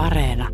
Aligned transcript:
Areena. 0.00 0.48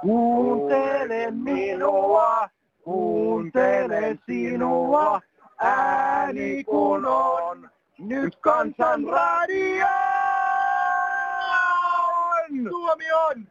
Kuuntele 0.00 1.30
minua, 1.30 2.48
kuuntele 2.84 4.18
sinua, 4.26 5.20
ääni 5.58 6.64
kun 6.64 7.04
on, 7.06 7.70
nyt 7.98 8.36
kansan 8.40 9.04
radio! 9.04 10.05
Suomi 12.70 13.12
on! 13.12 13.46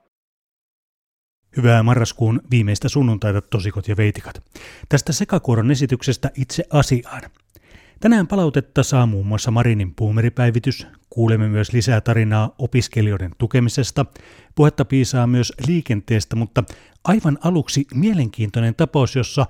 Hyvää 1.58 1.84
marraskuun 1.84 2.42
viimeistä 2.52 2.90
sunnuntaita 2.90 3.42
tosikot 3.42 3.88
ja 3.88 3.98
veitikat. 3.98 4.44
Tästä 4.90 5.14
sekakuoron 5.14 5.72
esityksestä 5.72 6.32
itse 6.36 6.64
asiaan. 6.70 7.22
Tänään 8.00 8.28
palautetta 8.28 8.84
saa 8.84 9.06
muun 9.06 9.28
muassa 9.28 9.52
Marinin 9.52 9.96
puumeripäivitys. 9.96 10.88
Kuulemme 11.10 11.50
myös 11.50 11.74
lisää 11.74 12.02
tarinaa 12.02 12.56
opiskelijoiden 12.58 13.32
tukemisesta. 13.38 14.06
Puhetta 14.56 14.86
piisaa 14.86 15.28
myös 15.28 15.54
liikenteestä, 15.68 16.36
mutta 16.36 16.64
aivan 17.04 17.38
aluksi 17.44 17.86
mielenkiintoinen 17.94 18.76
tapaus, 18.76 19.16
jossa 19.16 19.46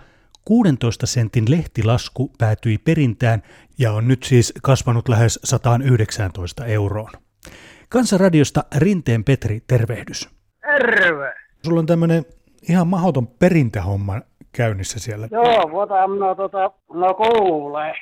16 0.45 1.05
sentin 1.05 1.52
lehtilasku 1.52 2.32
päätyi 2.38 2.77
perintään 2.77 3.43
ja 3.77 3.91
on 3.91 4.07
nyt 4.07 4.23
siis 4.23 4.54
kasvanut 4.63 5.09
lähes 5.09 5.40
119 5.43 6.66
euroon. 6.66 7.12
Kansanradiosta 7.95 8.63
Rinteen 8.77 9.23
Petri, 9.23 9.59
tervehdys. 9.67 10.30
Terve! 10.62 11.34
Sulla 11.66 11.80
on 11.80 11.85
tämmöinen 11.85 12.26
ihan 12.70 12.88
mahoton 12.88 13.27
perintähomma 13.27 14.21
käynnissä 14.51 14.99
siellä. 14.99 15.27
Joo, 15.32 15.71
vuota 15.71 16.07
minä 16.07 16.35
tota, 16.35 16.71
no 16.93 17.13
kuulee. 17.13 17.93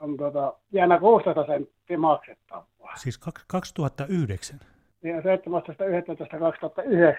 on 0.00 0.16
tota, 0.16 0.52
jäänä 0.72 1.00
16 1.00 1.46
senttiä 1.46 1.98
maksettavaa. 1.98 2.96
Siis 2.96 3.20
kak- 3.28 3.44
2009? 3.46 4.60
Ja 5.02 5.20
17.11.2009 5.20 5.24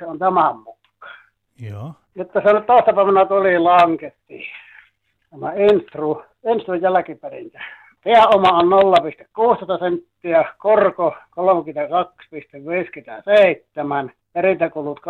on 0.07 0.19
tämän 0.19 0.55
mukaan. 0.57 0.77
Joo. 1.59 1.93
Nyt 2.15 2.31
tässä 2.31 2.53
nyt 2.53 2.65
toista 2.65 2.93
päivänä 2.93 3.25
tuli 3.25 3.59
lanketti. 3.59 4.47
Tämä 5.29 5.51
Enstru, 5.53 6.23
Enstru 6.43 6.73
jälkiperintä. 6.73 7.61
Pääoma 8.03 8.49
on 8.49 8.65
0,16 8.65 9.79
senttiä, 9.79 10.45
korko 10.57 11.15
32,57, 14.05 14.11
perintäkulut 14.33 14.99
85,94, 14.99 15.03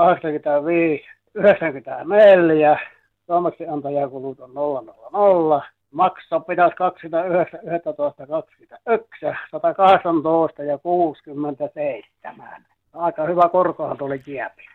toimeksiantajakulut 3.28 4.40
on 4.40 4.54
000, 4.54 5.64
maksaa 5.92 6.40
pitäisi 6.40 6.76
29,11,21, 6.76 9.36
118 9.52 10.64
ja 10.64 10.78
67. 10.78 12.66
Aika 12.94 13.26
hyvä 13.26 13.50
korkohan 13.50 13.98
tuli 13.98 14.20
kiepi. 14.20 14.68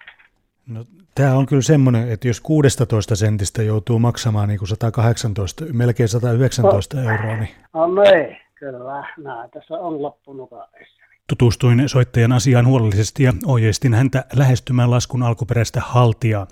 No, 0.66 0.84
tämä 1.14 1.34
on 1.34 1.46
kyllä 1.46 1.62
semmoinen, 1.62 2.12
että 2.12 2.28
jos 2.28 2.41
16 2.41 3.16
sentistä 3.16 3.62
joutuu 3.62 3.98
maksamaan 3.98 4.48
niin 4.48 4.58
kuin 4.58 4.69
118, 4.69 5.64
melkein 5.72 6.09
119 6.09 6.97
no. 6.97 7.03
euroa, 7.03 7.37
niin... 7.37 7.48
No 7.75 7.87
niin, 7.87 8.37
kyllä. 8.54 9.06
Näin 9.16 9.50
tässä 9.50 9.75
on 9.75 10.03
loppunut 10.03 10.50
kahdessa. 10.50 11.01
Tutustuin 11.28 11.88
soittajan 11.88 12.33
asiaan 12.33 12.66
huolellisesti 12.66 13.22
ja 13.22 13.33
ohjeistin 13.47 13.94
häntä 13.94 14.25
lähestymään 14.37 14.91
laskun 14.91 15.22
alkuperäistä 15.22 15.81
haltijaa 15.81 16.47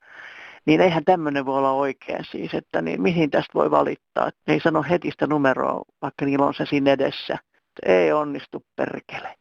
niin 0.65 0.81
eihän 0.81 1.05
tämmöinen 1.05 1.45
voi 1.45 1.57
olla 1.57 1.71
oikein 1.71 2.25
siis, 2.31 2.53
että 2.53 2.81
niin 2.81 3.01
mihin 3.01 3.29
tästä 3.29 3.53
voi 3.53 3.71
valittaa. 3.71 4.27
Että 4.27 4.51
ei 4.51 4.59
sano 4.59 4.83
heti 4.89 5.11
sitä 5.11 5.27
numeroa, 5.27 5.81
vaikka 6.01 6.25
niillä 6.25 6.45
on 6.45 6.53
se 6.53 6.65
siinä 6.65 6.91
edessä. 6.91 7.37
Ei 7.85 8.11
onnistu 8.11 8.65
perkele. 8.75 9.35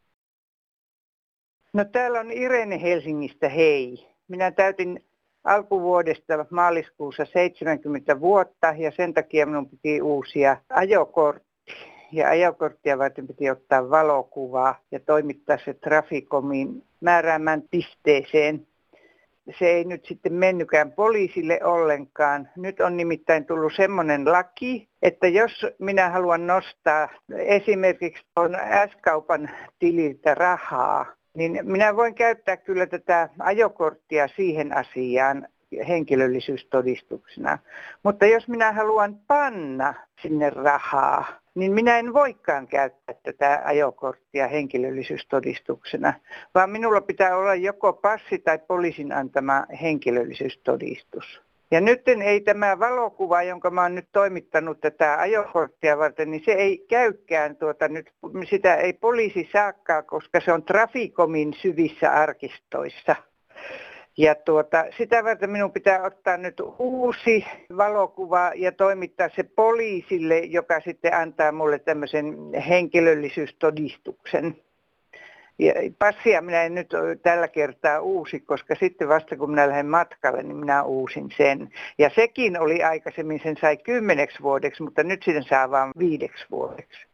No 1.73 1.85
täällä 1.85 2.21
on 2.21 2.31
Irene 2.31 2.83
Helsingistä, 2.83 3.49
hei. 3.49 4.09
Minä 4.29 4.51
täytin 4.51 5.05
alkuvuodesta 5.45 6.47
maaliskuussa 6.51 7.25
70 7.25 8.21
vuotta 8.21 8.75
ja 8.79 8.91
sen 8.91 9.15
takia 9.15 9.47
minun 9.47 9.69
piti 9.69 10.03
uusia 10.03 10.57
ajokortti. 10.69 11.53
Ja 12.13 12.29
ajokorttia 12.29 12.99
varten 12.99 13.27
piti 13.27 13.51
ottaa 13.51 13.91
valokuvaa 13.91 14.75
ja 14.91 15.01
toimittaa 15.01 15.59
se 15.65 15.75
Trafikomin 15.75 16.85
määräämään 17.01 17.63
pisteeseen. 17.71 18.67
Se 19.59 19.67
ei 19.67 19.85
nyt 19.85 20.05
sitten 20.05 20.33
mennykään 20.33 20.93
poliisille 20.93 21.61
ollenkaan. 21.65 22.49
Nyt 22.57 22.81
on 22.81 22.97
nimittäin 22.97 23.45
tullut 23.45 23.73
semmoinen 23.77 24.33
laki, 24.33 24.89
että 25.03 25.29
jos 25.29 25.67
minä 25.79 26.11
haluan 26.11 26.47
nostaa 26.47 27.09
esimerkiksi 27.37 28.25
tuon 28.35 28.57
S-kaupan 28.93 29.51
tililtä 29.79 30.35
rahaa, 30.35 31.07
niin 31.35 31.59
minä 31.63 31.97
voin 31.97 32.15
käyttää 32.15 32.57
kyllä 32.57 32.87
tätä 32.87 33.29
ajokorttia 33.39 34.29
siihen 34.29 34.77
asiaan 34.77 35.49
henkilöllisyystodistuksena. 35.89 37.59
Mutta 38.03 38.27
jos 38.27 38.49
minä 38.49 38.73
haluan 38.73 39.17
panna 39.27 39.95
sinne 40.23 40.51
rahaa, 40.51 41.25
niin 41.55 41.73
minä 41.73 41.99
en 41.99 42.13
voikaan 42.13 42.67
käyttää 42.67 43.15
tätä 43.23 43.63
ajokorttia 43.65 44.49
henkilöllisyystodistuksena, 44.49 46.15
vaan 46.55 46.71
minulla 46.71 47.01
pitää 47.01 47.37
olla 47.37 47.55
joko 47.55 47.93
passi 47.93 48.39
tai 48.39 48.59
poliisin 48.59 49.13
antama 49.13 49.67
henkilöllisyystodistus. 49.83 51.43
Ja 51.73 51.81
nyt 51.81 52.09
ei 52.09 52.41
tämä 52.41 52.79
valokuva, 52.79 53.43
jonka 53.43 53.71
mä 53.71 53.83
oon 53.83 53.95
nyt 53.95 54.09
toimittanut 54.13 54.81
tätä 54.81 55.21
ajokorttia 55.21 55.99
varten, 55.99 56.31
niin 56.31 56.43
se 56.45 56.53
ei 56.53 56.85
käykään 56.89 57.57
tuota 57.57 57.89
nyt, 57.89 58.11
sitä 58.51 58.75
ei 58.75 58.93
poliisi 58.93 59.49
saakkaa, 59.53 60.03
koska 60.03 60.41
se 60.41 60.53
on 60.53 60.63
Trafikomin 60.63 61.55
syvissä 61.55 62.11
arkistoissa. 62.11 63.17
Ja 64.17 64.35
tuota, 64.35 64.85
sitä 64.99 65.25
varten 65.25 65.51
minun 65.51 65.73
pitää 65.73 66.03
ottaa 66.03 66.37
nyt 66.37 66.63
uusi 66.79 67.47
valokuva 67.77 68.53
ja 68.55 68.73
toimittaa 68.73 69.29
se 69.37 69.43
poliisille, 69.43 70.39
joka 70.39 70.81
sitten 70.81 71.15
antaa 71.15 71.53
mulle 71.53 71.79
tämmöisen 71.79 72.37
henkilöllisyystodistuksen. 72.69 74.57
Ja 75.63 75.73
passia 75.99 76.43
minä 76.43 76.63
en 76.63 76.75
nyt 76.75 76.91
tällä 77.23 77.49
kertaa 77.49 78.01
uusi, 78.01 78.41
koska 78.41 78.75
sitten 78.75 79.09
vasta 79.09 79.37
kun 79.37 79.51
minä 79.51 79.69
lähden 79.69 79.87
matkalle, 79.87 80.43
niin 80.43 80.57
minä 80.57 80.83
uusin 80.83 81.29
sen. 81.37 81.71
Ja 81.99 82.11
sekin 82.15 82.61
oli 82.61 82.83
aikaisemmin, 82.83 83.41
sen 83.43 83.57
sai 83.61 83.77
kymmeneksi 83.77 84.43
vuodeksi, 84.43 84.83
mutta 84.83 85.03
nyt 85.03 85.23
sen 85.23 85.43
saa 85.43 85.71
vain 85.71 85.91
viideksi 85.99 86.45
vuodeksi. 86.51 87.07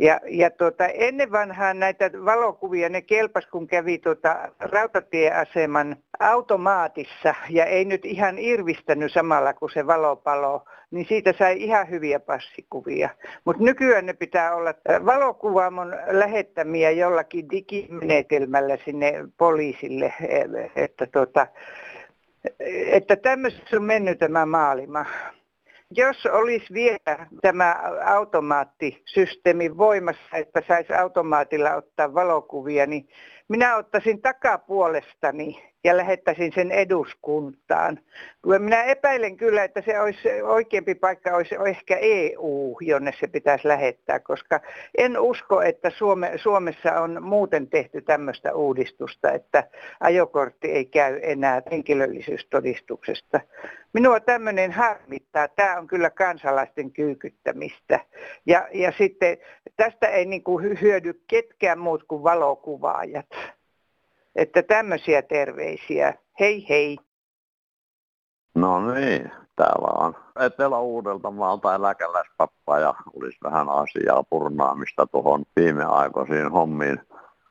Ja, 0.00 0.20
ja 0.26 0.50
tuota, 0.50 0.86
ennen 0.86 1.32
vanhaan 1.32 1.78
näitä 1.78 2.10
valokuvia, 2.24 2.88
ne 2.88 3.02
kelpas 3.02 3.46
kun 3.46 3.66
kävi 3.66 3.98
tuota 3.98 4.48
rautatieaseman 4.58 5.96
automaatissa 6.20 7.34
ja 7.50 7.64
ei 7.64 7.84
nyt 7.84 8.04
ihan 8.04 8.38
irvistänyt 8.38 9.12
samalla 9.12 9.54
kuin 9.54 9.70
se 9.70 9.86
valopalo, 9.86 10.64
niin 10.90 11.06
siitä 11.08 11.34
sai 11.38 11.62
ihan 11.62 11.90
hyviä 11.90 12.20
passikuvia. 12.20 13.10
Mutta 13.44 13.62
nykyään 13.62 14.06
ne 14.06 14.12
pitää 14.12 14.54
olla 14.54 14.74
valokuvaamon 15.06 15.96
lähettämiä 16.06 16.90
jollakin 16.90 17.50
digimenetelmällä 17.50 18.76
sinne 18.84 19.12
poliisille, 19.36 20.14
että, 20.76 21.06
tuota, 21.06 21.46
että 22.92 23.16
tämmöisessä 23.16 23.76
on 23.76 23.84
mennyt 23.84 24.18
tämä 24.18 24.46
maailma. 24.46 25.06
Jos 25.96 26.26
olisi 26.26 26.74
vielä 26.74 27.26
tämä 27.42 27.76
automaattisysteemi 28.04 29.76
voimassa, 29.76 30.36
että 30.36 30.62
saisi 30.68 30.92
automaatilla 30.92 31.74
ottaa 31.74 32.14
valokuvia, 32.14 32.86
niin 32.86 33.08
minä 33.48 33.76
ottaisin 33.76 34.22
takapuolestani 34.22 35.70
ja 35.84 35.96
lähettäisin 35.96 36.52
sen 36.54 36.72
eduskuntaan. 36.72 37.98
Minä 38.58 38.82
epäilen 38.82 39.36
kyllä, 39.36 39.64
että 39.64 39.82
se 39.82 40.00
olisi 40.00 40.42
oikeampi 40.42 40.94
paikka 40.94 41.36
olisi 41.36 41.54
ehkä 41.66 41.96
EU, 42.00 42.76
jonne 42.80 43.12
se 43.20 43.26
pitäisi 43.26 43.68
lähettää, 43.68 44.20
koska 44.20 44.60
en 44.98 45.20
usko, 45.20 45.62
että 45.62 45.90
Suome, 45.90 46.32
Suomessa 46.36 47.00
on 47.00 47.22
muuten 47.22 47.68
tehty 47.68 48.02
tämmöistä 48.02 48.54
uudistusta, 48.54 49.32
että 49.32 49.64
ajokortti 50.00 50.70
ei 50.70 50.84
käy 50.84 51.20
enää 51.22 51.62
henkilöllisyystodistuksesta. 51.70 53.40
Minua 53.92 54.20
tämmöinen 54.20 54.72
harmittaa. 54.72 55.48
Tämä 55.48 55.78
on 55.78 55.86
kyllä 55.86 56.10
kansalaisten 56.10 56.92
kyykyttämistä. 56.92 58.00
Ja, 58.46 58.68
ja 58.72 58.92
sitten 58.98 59.38
tästä 59.76 60.08
ei 60.08 60.26
niin 60.26 60.44
kuin 60.44 60.80
hyödy 60.80 61.20
ketkään 61.28 61.78
muut 61.78 62.04
kuin 62.08 62.22
valokuvaajat. 62.22 63.26
Että 64.36 64.62
tämmöisiä 64.62 65.22
terveisiä. 65.22 66.14
Hei 66.40 66.68
hei. 66.68 66.98
No 68.54 68.94
niin, 68.94 69.30
täällä 69.56 70.06
on 70.06 70.14
Etelä-Uudeltamaalta 70.40 71.74
eläkeläispappa 71.74 72.78
ja 72.78 72.94
olisi 73.16 73.38
vähän 73.44 73.68
asiaa 73.68 74.24
purnaamista 74.30 75.06
tuohon 75.06 75.42
viimeaikoisiin 75.56 76.50
hommiin. 76.50 77.00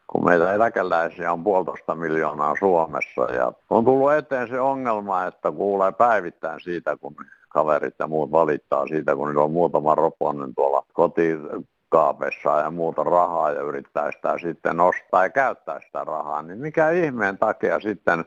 Kun 0.07 0.25
meitä 0.25 0.53
eläkeläisiä 0.53 1.33
on 1.33 1.43
puolitoista 1.43 1.95
miljoonaa 1.95 2.55
Suomessa 2.59 3.21
ja 3.21 3.53
on 3.69 3.85
tullut 3.85 4.13
eteen 4.13 4.47
se 4.47 4.59
ongelma, 4.59 5.25
että 5.25 5.51
kuulee 5.51 5.91
päivittäin 5.91 6.59
siitä, 6.61 6.97
kun 6.97 7.15
kaverit 7.49 7.95
ja 7.99 8.07
muut 8.07 8.31
valittaa 8.31 8.87
siitä, 8.87 9.15
kun 9.15 9.27
niillä 9.27 9.43
on 9.43 9.51
muutama 9.51 9.95
roponen 9.95 10.55
tuolla 10.55 10.85
kotiin 10.93 11.39
kaapessa 11.89 12.59
ja 12.59 12.71
muuta 12.71 13.03
rahaa 13.03 13.51
ja 13.51 13.61
yrittää 13.61 14.11
sitä 14.11 14.37
sitten 14.37 14.77
nostaa 14.77 15.23
ja 15.23 15.29
käyttää 15.29 15.79
sitä 15.79 16.03
rahaa, 16.03 16.41
niin 16.41 16.59
mikä 16.59 16.89
ihmeen 16.89 17.37
takia 17.37 17.79
sitten, 17.79 18.25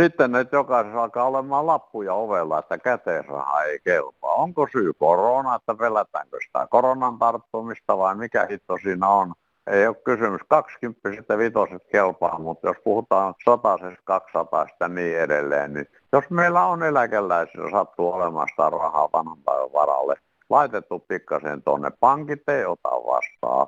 sitten 0.00 0.34
että 0.34 0.56
jokaisessa 0.56 1.02
alkaa 1.02 1.24
olemaan 1.24 1.66
lappuja 1.66 2.14
ovella, 2.14 2.58
että 2.58 2.78
käteisraha 2.78 3.62
ei 3.62 3.78
kelpaa. 3.84 4.34
Onko 4.34 4.68
syy 4.72 4.92
korona, 4.92 5.54
että 5.54 5.74
pelätäänkö 5.74 6.38
sitä 6.46 6.66
koronan 6.70 7.18
tarttumista 7.18 7.98
vai 7.98 8.14
mikä 8.14 8.46
hitto 8.50 8.78
siinä 8.82 9.08
on? 9.08 9.32
Ei 9.66 9.86
ole 9.86 9.96
kysymys. 10.04 10.40
20 10.48 11.12
sitten 11.12 11.38
vitoset 11.38 11.82
kelpaa, 11.92 12.38
mutta 12.38 12.68
jos 12.68 12.76
puhutaan 12.84 13.34
satasesta, 13.44 14.02
200 14.04 14.66
ja 14.80 14.88
niin 14.88 15.18
edelleen, 15.18 15.72
niin 15.72 15.86
jos 16.12 16.24
meillä 16.30 16.66
on 16.66 16.82
eläkeläisillä 16.82 17.70
sattuu 17.70 18.12
olemaan 18.12 18.48
sitä 18.50 18.70
rahaa 18.70 19.08
vanhan 19.12 19.38
päivän 19.44 19.72
varalle, 19.72 20.14
laitettu 20.50 20.98
pikkasen 20.98 21.62
tuonne. 21.62 21.90
Pankit 22.00 22.48
ei 22.48 22.64
ota 22.64 22.90
vastaan. 22.90 23.66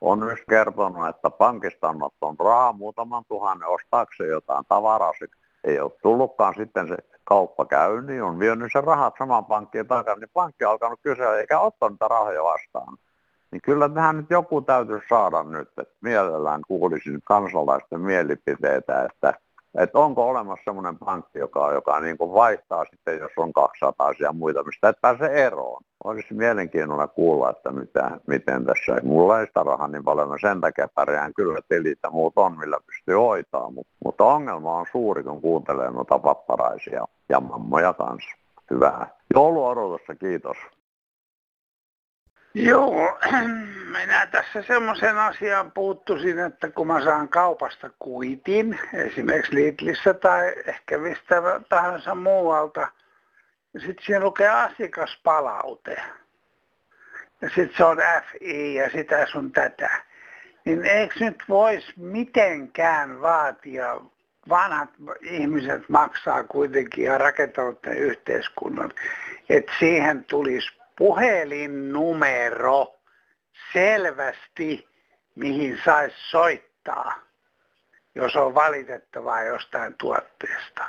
On 0.00 0.18
myös 0.18 0.40
kertonut, 0.50 1.08
että 1.08 1.30
pankista 1.30 1.88
on 1.88 2.02
ottanut 2.02 2.40
rahaa 2.40 2.72
muutaman 2.72 3.24
tuhannen 3.28 3.68
ostaakseen 3.68 4.30
jotain 4.30 4.64
tavaraa. 4.68 5.12
Ei 5.64 5.80
ole 5.80 5.92
tullutkaan 6.02 6.54
sitten 6.54 6.88
se 6.88 6.96
kauppa 7.24 7.64
käyntiin, 7.64 8.22
on 8.22 8.38
vienyt 8.38 8.72
sen 8.72 8.84
rahat 8.84 9.14
saman 9.18 9.44
pankkiin 9.44 9.86
takaisin, 9.86 10.20
niin 10.20 10.30
pankki 10.34 10.64
on 10.64 10.70
alkanut 10.70 11.00
kysyä 11.02 11.36
eikä 11.36 11.60
ottanut 11.60 11.92
niitä 11.92 12.08
rahoja 12.08 12.44
vastaan. 12.44 12.96
Niin 13.50 13.62
kyllä 13.62 13.88
tähän 13.88 14.16
nyt 14.16 14.30
joku 14.30 14.62
täytyy 14.62 15.00
saada 15.08 15.42
nyt, 15.42 15.68
että 15.68 15.94
mielellään 16.00 16.62
kuulisin 16.68 17.20
kansalaisten 17.24 18.00
mielipiteitä, 18.00 19.04
että 19.04 19.34
että 19.78 19.98
onko 19.98 20.28
olemassa 20.28 20.64
semmoinen 20.64 20.98
pankki, 20.98 21.38
joka, 21.38 21.72
joka 21.72 22.00
niin 22.00 22.18
kuin 22.18 22.32
vaihtaa 22.32 22.84
sitten, 22.90 23.18
jos 23.18 23.32
on 23.36 23.52
200 23.52 24.12
ja 24.18 24.32
muita, 24.32 24.64
mistä 24.64 24.88
et 24.88 25.00
pääse 25.00 25.26
eroon. 25.26 25.82
Olisi 26.04 26.34
mielenkiinnolla 26.34 27.08
kuulla, 27.08 27.50
että 27.50 27.72
mitä, 27.72 28.10
miten 28.26 28.64
tässä, 28.64 29.00
mulla 29.02 29.40
ei 29.40 29.46
sitä 29.46 29.62
rahaa 29.62 29.88
niin 29.88 30.04
paljon, 30.04 30.28
mä 30.28 30.36
sen 30.40 30.60
takia 30.60 30.88
pärjään 30.94 31.34
kyllä 31.34 31.60
tilit 31.68 31.98
ja 32.02 32.10
muut 32.10 32.32
on, 32.36 32.58
millä 32.58 32.78
pystyy 32.86 33.16
hoitaa, 33.16 33.70
mutta, 34.04 34.24
ongelma 34.24 34.76
on 34.76 34.86
suuri, 34.92 35.22
kun 35.22 35.40
kuuntelee 35.40 35.90
noita 35.90 36.18
papparaisia 36.18 37.04
ja 37.28 37.40
mammoja 37.40 37.94
kanssa. 37.94 38.30
Hyvää 38.70 39.06
jouluodotusta, 39.34 40.14
kiitos. 40.14 40.56
Joo, 42.54 43.18
minä 43.98 44.26
tässä 44.26 44.62
semmoisen 44.62 45.18
asian 45.18 45.72
puuttuisin, 45.72 46.38
että 46.38 46.70
kun 46.70 46.86
mä 46.86 47.04
saan 47.04 47.28
kaupasta 47.28 47.90
kuitin, 47.98 48.78
esimerkiksi 48.94 49.54
Lidlissä 49.54 50.14
tai 50.14 50.54
ehkä 50.66 50.98
mistä 50.98 51.42
tahansa 51.68 52.14
muualta, 52.14 52.88
ja 53.74 53.80
sitten 53.80 54.06
siinä 54.06 54.20
lukee 54.20 54.48
asiakaspalaute. 54.48 55.96
Ja 57.40 57.48
sitten 57.48 57.76
se 57.76 57.84
on 57.84 57.98
FI 58.30 58.74
ja 58.74 58.90
sitä 58.90 59.26
sun 59.26 59.52
tätä. 59.52 59.90
Niin 60.64 60.84
eikö 60.84 61.14
nyt 61.20 61.44
voisi 61.48 61.92
mitenkään 61.96 63.20
vaatia, 63.20 64.00
vanhat 64.48 64.90
ihmiset 65.20 65.88
maksaa 65.88 66.44
kuitenkin 66.44 67.04
ja 67.04 67.18
rakentavat 67.18 67.86
yhteiskunnan, 67.86 68.92
että 69.48 69.72
siihen 69.78 70.24
tulisi 70.24 70.81
puhelinnumero 71.02 73.00
selvästi, 73.72 74.88
mihin 75.34 75.78
saisi 75.84 76.16
soittaa, 76.30 77.14
jos 78.14 78.36
on 78.36 78.54
valitettavaa 78.54 79.42
jostain 79.42 79.94
tuotteesta. 79.98 80.84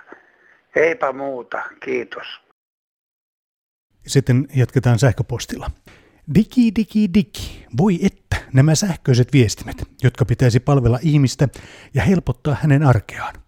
Eipä 0.75 1.13
muuta, 1.13 1.63
kiitos. 1.83 2.27
Sitten 4.07 4.47
jatketaan 4.55 4.99
sähköpostilla. 4.99 5.71
Digi, 6.35 6.71
digi, 6.75 7.09
digi. 7.13 7.65
Voi 7.77 7.99
että, 8.05 8.35
nämä 8.53 8.75
sähköiset 8.75 9.33
viestimet, 9.33 9.77
jotka 10.03 10.25
pitäisi 10.25 10.59
palvella 10.59 10.99
ihmistä 11.01 11.47
ja 11.93 12.03
helpottaa 12.03 12.57
hänen 12.61 12.83
arkeaan. 12.83 13.42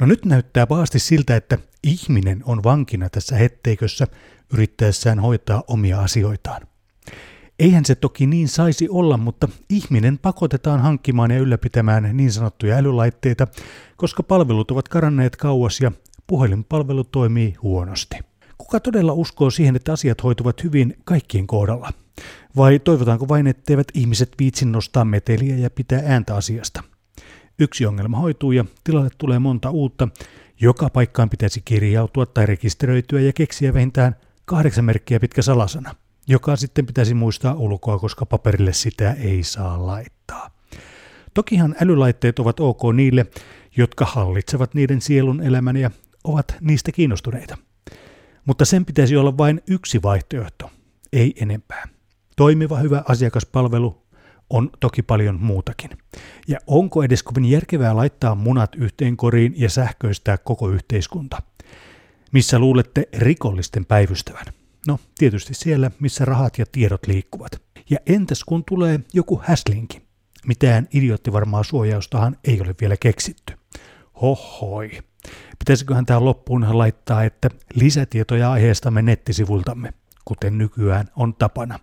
No 0.00 0.06
nyt 0.06 0.24
näyttää 0.24 0.66
pahasti 0.66 0.98
siltä, 0.98 1.36
että 1.36 1.58
ihminen 1.84 2.42
on 2.44 2.64
vankina 2.64 3.10
tässä 3.10 3.36
hetteikössä 3.36 4.06
yrittäessään 4.52 5.20
hoitaa 5.20 5.62
omia 5.68 6.00
asioitaan. 6.00 6.62
Eihän 7.58 7.84
se 7.84 7.94
toki 7.94 8.26
niin 8.26 8.48
saisi 8.48 8.88
olla, 8.88 9.16
mutta 9.16 9.48
ihminen 9.70 10.18
pakotetaan 10.18 10.80
hankkimaan 10.80 11.30
ja 11.30 11.38
ylläpitämään 11.38 12.16
niin 12.16 12.32
sanottuja 12.32 12.76
älylaitteita, 12.76 13.46
koska 13.96 14.22
palvelut 14.22 14.70
ovat 14.70 14.88
karanneet 14.88 15.36
kauas 15.36 15.80
ja 15.80 15.92
puhelinpalvelu 16.26 17.04
toimii 17.04 17.54
huonosti. 17.62 18.16
Kuka 18.58 18.80
todella 18.80 19.12
uskoo 19.12 19.50
siihen, 19.50 19.76
että 19.76 19.92
asiat 19.92 20.22
hoituvat 20.22 20.64
hyvin 20.64 20.96
kaikkien 21.04 21.46
kohdalla? 21.46 21.92
Vai 22.56 22.78
toivotaanko 22.78 23.28
vain, 23.28 23.46
etteivät 23.46 23.88
ihmiset 23.94 24.32
viitsin 24.38 24.72
nostaa 24.72 25.04
meteliä 25.04 25.56
ja 25.56 25.70
pitää 25.70 26.02
ääntä 26.06 26.36
asiasta? 26.36 26.82
Yksi 27.58 27.86
ongelma 27.86 28.18
hoituu 28.18 28.52
ja 28.52 28.64
tilalle 28.84 29.08
tulee 29.18 29.38
monta 29.38 29.70
uutta. 29.70 30.08
Joka 30.60 30.90
paikkaan 30.90 31.30
pitäisi 31.30 31.62
kirjautua 31.64 32.26
tai 32.26 32.46
rekisteröityä 32.46 33.20
ja 33.20 33.32
keksiä 33.32 33.74
vähintään 33.74 34.16
kahdeksan 34.44 34.84
merkkiä 34.84 35.20
pitkä 35.20 35.42
salasana, 35.42 35.94
joka 36.26 36.56
sitten 36.56 36.86
pitäisi 36.86 37.14
muistaa 37.14 37.54
ulkoa, 37.54 37.98
koska 37.98 38.26
paperille 38.26 38.72
sitä 38.72 39.12
ei 39.12 39.42
saa 39.42 39.86
laittaa. 39.86 40.50
Tokihan 41.34 41.74
älylaitteet 41.82 42.38
ovat 42.38 42.60
ok 42.60 42.82
niille, 42.94 43.26
jotka 43.76 44.04
hallitsevat 44.04 44.74
niiden 44.74 45.00
sielun 45.00 45.42
elämän 45.42 45.76
ja 45.76 45.90
ovat 46.24 46.56
niistä 46.60 46.92
kiinnostuneita. 46.92 47.58
Mutta 48.44 48.64
sen 48.64 48.84
pitäisi 48.84 49.16
olla 49.16 49.38
vain 49.38 49.62
yksi 49.66 50.02
vaihtoehto, 50.02 50.70
ei 51.12 51.34
enempää. 51.40 51.88
Toimiva 52.36 52.78
hyvä 52.78 53.02
asiakaspalvelu 53.08 54.05
on 54.50 54.70
toki 54.80 55.02
paljon 55.02 55.40
muutakin. 55.40 55.90
Ja 56.48 56.58
onko 56.66 57.02
edes 57.02 57.22
kovin 57.22 57.44
järkevää 57.44 57.96
laittaa 57.96 58.34
munat 58.34 58.74
yhteen 58.74 59.16
koriin 59.16 59.54
ja 59.56 59.70
sähköistää 59.70 60.38
koko 60.38 60.68
yhteiskunta? 60.68 61.42
Missä 62.32 62.58
luulette 62.58 63.08
rikollisten 63.18 63.84
päivystävän? 63.84 64.44
No, 64.86 64.98
tietysti 65.18 65.54
siellä, 65.54 65.90
missä 66.00 66.24
rahat 66.24 66.58
ja 66.58 66.66
tiedot 66.72 67.06
liikkuvat. 67.06 67.52
Ja 67.90 67.98
entäs 68.06 68.44
kun 68.44 68.64
tulee 68.64 69.00
joku 69.12 69.42
häslinki? 69.44 70.02
Mitään 70.46 70.88
idioottivarmaa 70.94 71.62
suojaustahan 71.62 72.36
ei 72.44 72.60
ole 72.60 72.74
vielä 72.80 72.96
keksitty. 72.96 73.52
Hohoi. 74.22 74.90
Pitäisiköhän 75.58 76.06
tämä 76.06 76.24
loppuun 76.24 76.78
laittaa, 76.78 77.24
että 77.24 77.50
lisätietoja 77.74 78.52
aiheestamme 78.52 79.02
nettisivultamme, 79.02 79.92
kuten 80.24 80.58
nykyään 80.58 81.10
on 81.16 81.34
tapana. 81.34 81.78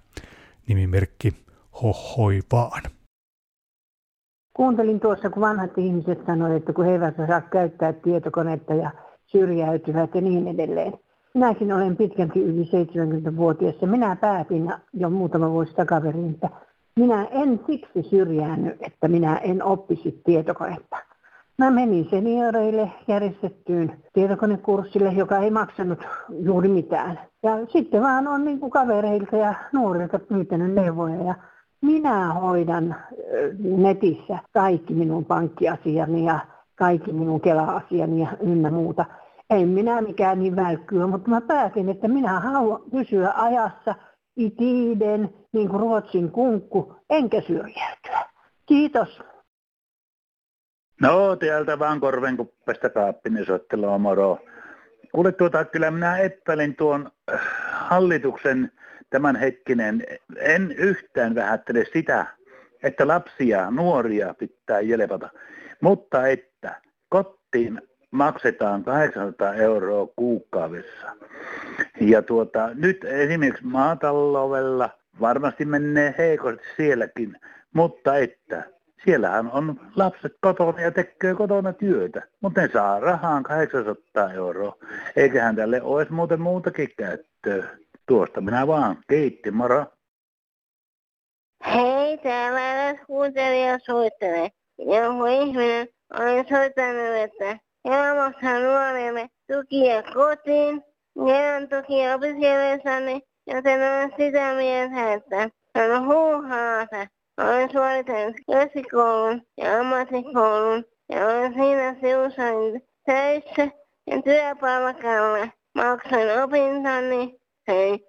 Nimimerkki 0.67 1.42
hohoi 1.81 2.39
vaan. 2.51 2.81
Kuuntelin 4.53 4.99
tuossa, 4.99 5.29
kun 5.29 5.41
vanhat 5.41 5.77
ihmiset 5.77 6.25
sanoivat, 6.25 6.57
että 6.57 6.73
kun 6.73 6.85
he 6.85 6.91
eivät 6.91 7.15
saa 7.27 7.41
käyttää 7.41 7.93
tietokonetta 7.93 8.73
ja 8.73 8.91
syrjäytyvät 9.25 10.15
ja 10.15 10.21
niin 10.21 10.47
edelleen. 10.47 10.93
Minäkin 11.33 11.73
olen 11.73 11.97
pitkälti 11.97 12.39
yli 12.39 12.63
70-vuotias 12.63 13.75
ja 13.81 13.87
minä 13.87 14.15
päätin 14.15 14.73
jo 14.93 15.09
muutama 15.09 15.51
vuosi 15.51 15.73
takaperin, 15.73 16.29
että 16.29 16.49
minä 16.95 17.27
en 17.31 17.59
siksi 17.67 18.03
syrjäänny, 18.09 18.77
että 18.79 19.07
minä 19.07 19.37
en 19.37 19.63
oppisi 19.63 20.21
tietokonetta. 20.25 20.97
Mä 21.57 21.71
menin 21.71 22.07
senioreille 22.09 22.91
järjestettyyn 23.07 24.03
tietokonekurssille, 24.13 25.09
joka 25.09 25.37
ei 25.37 25.51
maksanut 25.51 25.99
juuri 26.29 26.67
mitään. 26.67 27.19
Ja 27.43 27.51
sitten 27.65 28.01
vaan 28.01 28.27
on 28.27 28.45
niin 28.45 28.59
kuin 28.59 28.71
kavereilta 28.71 29.37
ja 29.37 29.53
nuorilta 29.71 30.19
pyytänyt 30.19 30.73
neuvoja. 30.73 31.23
Ja 31.23 31.35
minä 31.83 32.33
hoidan 32.33 32.95
netissä 33.59 34.39
kaikki 34.53 34.93
minun 34.93 35.25
pankkiasiani 35.25 36.25
ja 36.25 36.39
kaikki 36.75 37.13
minun 37.13 37.41
kela-asiani 37.41 38.21
ja 38.21 38.27
ynnä 38.41 38.71
muuta. 38.71 39.05
En 39.49 39.67
minä 39.67 40.01
mikään 40.01 40.39
niin 40.39 40.55
välkkyä, 40.55 41.07
mutta 41.07 41.29
mä 41.29 41.41
päätin, 41.41 41.89
että 41.89 42.07
minä 42.07 42.39
haluan 42.39 42.81
pysyä 42.91 43.33
ajassa 43.35 43.95
itiiden, 44.35 45.33
niin 45.51 45.69
kuin 45.69 45.79
Ruotsin 45.79 46.31
kunkku, 46.31 46.95
enkä 47.09 47.41
syrjäytyä. 47.41 48.25
Kiitos. 48.65 49.21
No, 51.01 51.35
täältä 51.35 51.79
vaan 51.79 51.99
korvenkuppesta 51.99 52.89
Kaappinen 52.89 53.45
soittelua 53.45 53.97
moro. 53.97 54.37
Kuule 55.11 55.31
tuota, 55.31 55.65
kyllä 55.65 55.91
minä 55.91 56.17
epäilin 56.17 56.75
tuon 56.75 57.11
äh, 57.33 57.41
tämänhetkinen, 59.13 60.03
en 60.37 60.71
yhtään 60.71 61.35
vähättele 61.35 61.85
sitä, 61.93 62.25
että 62.83 63.07
lapsia, 63.07 63.71
nuoria 63.71 64.33
pitää 64.33 64.79
jelpata, 64.79 65.29
mutta 65.81 66.27
että 66.27 66.81
kotiin 67.09 67.81
maksetaan 68.11 68.83
800 68.83 69.53
euroa 69.53 70.07
kuukaudessa. 70.15 71.07
Ja 72.01 72.21
tuota, 72.21 72.69
nyt 72.73 73.03
esimerkiksi 73.03 73.65
maataloudella 73.65 74.89
varmasti 75.21 75.65
menee 75.65 76.15
heikosti 76.17 76.65
sielläkin, 76.77 77.37
mutta 77.73 78.17
että 78.17 78.63
siellähän 79.05 79.51
on 79.51 79.79
lapset 79.95 80.33
kotona 80.41 80.81
ja 80.81 80.91
tekee 80.91 81.35
kotona 81.35 81.73
työtä, 81.73 82.21
mutta 82.41 82.61
ne 82.61 82.69
saa 82.73 82.99
rahaan 82.99 83.43
800 83.43 84.33
euroa. 84.33 84.77
Eiköhän 85.15 85.55
tälle 85.55 85.81
olisi 85.81 86.13
muuten 86.13 86.41
muutakin 86.41 86.89
käyttöä. 86.97 87.82
Tuosta 88.07 88.41
minä 88.41 88.67
vaan. 88.67 88.97
Kiitti, 89.09 89.51
moro. 89.51 89.85
Hei, 91.65 92.17
täällä 92.17 92.89
edes 92.89 93.01
kuuntelija 93.07 93.79
soittelee. 93.79 94.49
Joku 94.77 95.25
ihminen 95.25 95.87
on 96.13 96.45
soittanut, 96.49 97.15
että 97.15 97.59
Helmassa 97.85 98.59
nuorille 98.59 99.27
tukia 99.51 100.03
kotiin, 100.13 100.83
Kelan 101.13 101.69
tuki 101.69 102.09
opiskelijoissani, 102.15 103.21
joten 103.47 103.79
olen 103.79 104.13
sitä 104.17 104.53
mieltä, 104.53 105.13
että 105.13 105.49
on 105.75 106.05
huuhaata. 106.05 107.07
Olen 107.37 107.71
suorittanut 107.71 108.35
keskikoulun 108.51 109.41
ja 109.57 109.79
ammattikoulun 109.79 110.85
ja 111.09 111.27
olen 111.27 111.53
siinä 111.53 111.95
siusain 112.01 112.81
töissä 113.05 113.77
ja 114.07 114.21
työpalkalla. 114.21 115.47
Maksan 115.75 116.43
opintoni. 116.43 117.42
Hei. 117.67 118.07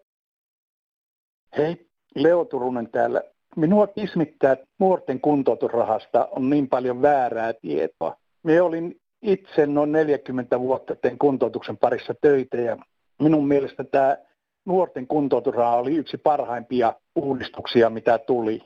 Hei, 1.56 1.86
Leo 2.14 2.44
Turunen 2.44 2.90
täällä. 2.90 3.22
Minua 3.56 3.86
kismittää, 3.86 4.52
että 4.52 4.66
nuorten 4.78 5.20
kuntoutusrahasta 5.20 6.28
on 6.30 6.50
niin 6.50 6.68
paljon 6.68 7.02
väärää 7.02 7.52
tietoa. 7.52 8.16
Me 8.42 8.62
olin 8.62 9.00
itse 9.22 9.66
noin 9.66 9.92
40 9.92 10.60
vuotta 10.60 10.96
tein 10.96 11.18
kuntoutuksen 11.18 11.76
parissa 11.76 12.14
töitä 12.20 12.56
ja 12.56 12.76
minun 13.22 13.48
mielestä 13.48 13.84
tämä 13.84 14.16
nuorten 14.64 15.06
kuntoutusraha 15.06 15.76
oli 15.76 15.96
yksi 15.96 16.18
parhaimpia 16.18 16.94
uudistuksia, 17.14 17.90
mitä 17.90 18.18
tuli. 18.18 18.62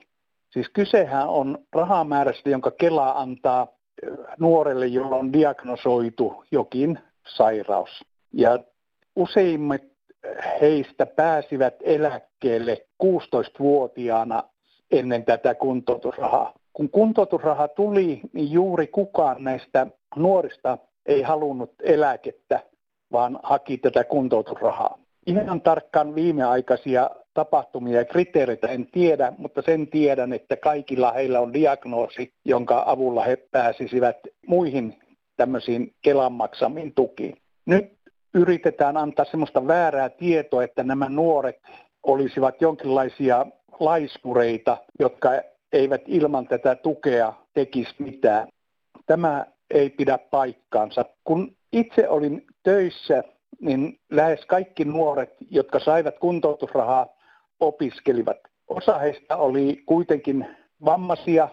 Siis 0.50 0.68
kysehän 0.68 1.28
on 1.28 1.58
rahamäärästä, 1.72 2.50
jonka 2.50 2.70
Kela 2.70 3.10
antaa 3.10 3.66
nuorelle, 4.38 4.86
jolla 4.86 5.16
on 5.16 5.32
diagnosoitu 5.32 6.44
jokin 6.50 6.98
sairaus. 7.36 8.04
Ja 8.32 8.58
useimmat 9.16 9.82
heistä 10.60 11.06
pääsivät 11.06 11.74
eläkkeelle 11.82 12.86
16-vuotiaana 13.04 14.42
ennen 14.90 15.24
tätä 15.24 15.54
kuntoutusrahaa. 15.54 16.52
Kun 16.72 16.90
kuntoutusraha 16.90 17.68
tuli, 17.68 18.20
niin 18.32 18.52
juuri 18.52 18.86
kukaan 18.86 19.44
näistä 19.44 19.86
nuorista 20.16 20.78
ei 21.06 21.22
halunnut 21.22 21.72
eläkettä, 21.82 22.60
vaan 23.12 23.40
haki 23.42 23.78
tätä 23.78 24.04
kuntoutusrahaa. 24.04 24.98
Ihan 25.26 25.60
tarkkaan 25.60 26.14
viimeaikaisia 26.14 27.10
tapahtumia 27.34 27.98
ja 27.98 28.04
kriteereitä 28.04 28.68
en 28.68 28.86
tiedä, 28.86 29.32
mutta 29.38 29.62
sen 29.62 29.86
tiedän, 29.86 30.32
että 30.32 30.56
kaikilla 30.56 31.12
heillä 31.12 31.40
on 31.40 31.52
diagnoosi, 31.52 32.32
jonka 32.44 32.82
avulla 32.86 33.24
he 33.24 33.36
pääsisivät 33.36 34.16
muihin 34.46 34.96
tämmöisiin 35.36 35.94
Kelan 36.02 36.32
maksamiin 36.32 36.94
tukiin. 36.94 37.36
Nyt 37.66 37.97
yritetään 38.34 38.96
antaa 38.96 39.24
semmoista 39.24 39.66
väärää 39.66 40.08
tietoa, 40.08 40.64
että 40.64 40.82
nämä 40.82 41.08
nuoret 41.08 41.62
olisivat 42.02 42.60
jonkinlaisia 42.60 43.46
laiskureita, 43.80 44.76
jotka 44.98 45.30
eivät 45.72 46.02
ilman 46.06 46.48
tätä 46.48 46.74
tukea 46.74 47.32
tekisi 47.54 47.94
mitään. 47.98 48.48
Tämä 49.06 49.46
ei 49.70 49.90
pidä 49.90 50.18
paikkaansa. 50.18 51.04
Kun 51.24 51.56
itse 51.72 52.08
olin 52.08 52.46
töissä, 52.62 53.24
niin 53.60 54.00
lähes 54.10 54.46
kaikki 54.46 54.84
nuoret, 54.84 55.30
jotka 55.50 55.80
saivat 55.80 56.18
kuntoutusrahaa, 56.18 57.06
opiskelivat. 57.60 58.36
Osa 58.68 58.98
heistä 58.98 59.36
oli 59.36 59.82
kuitenkin 59.86 60.46
vammaisia 60.84 61.48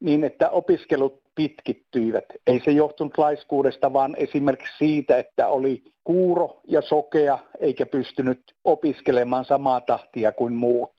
niin, 0.00 0.24
että 0.24 0.50
opiskelut 0.50 1.20
pitkittyivät. 1.34 2.24
Ei 2.46 2.60
se 2.64 2.70
johtunut 2.70 3.18
laiskuudesta, 3.18 3.92
vaan 3.92 4.14
esimerkiksi 4.18 4.78
siitä, 4.78 5.18
että 5.18 5.48
oli 5.48 5.84
kuuro 6.06 6.60
ja 6.68 6.82
sokea 6.82 7.38
eikä 7.60 7.86
pystynyt 7.86 8.54
opiskelemaan 8.64 9.44
samaa 9.44 9.80
tahtia 9.80 10.32
kuin 10.32 10.52
muut. 10.52 10.92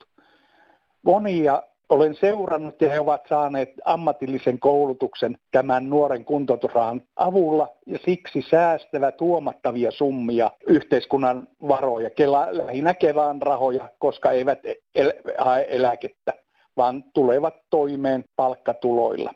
Monia 1.02 1.62
olen 1.88 2.14
seurannut 2.14 2.80
ja 2.80 2.90
he 2.90 3.00
ovat 3.00 3.22
saaneet 3.28 3.72
ammatillisen 3.84 4.58
koulutuksen 4.58 5.38
tämän 5.50 5.90
nuoren 5.90 6.24
kuntoutusrahan 6.24 7.02
avulla 7.16 7.68
ja 7.86 7.98
siksi 8.04 8.42
säästävät 8.50 9.20
huomattavia 9.20 9.90
summia 9.90 10.50
yhteiskunnan 10.66 11.48
varoja, 11.68 12.10
kela, 12.10 12.48
lähinnä 12.50 12.94
Kelan 12.94 13.42
rahoja, 13.42 13.88
koska 13.98 14.30
eivät 14.30 14.58
el, 14.94 15.12
hae 15.38 15.66
eläkettä, 15.68 16.32
vaan 16.76 17.04
tulevat 17.14 17.54
toimeen 17.70 18.24
palkkatuloilla. 18.36 19.34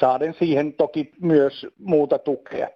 Saaden 0.00 0.34
siihen 0.38 0.72
toki 0.72 1.10
myös 1.20 1.66
muuta 1.78 2.18
tukea. 2.18 2.68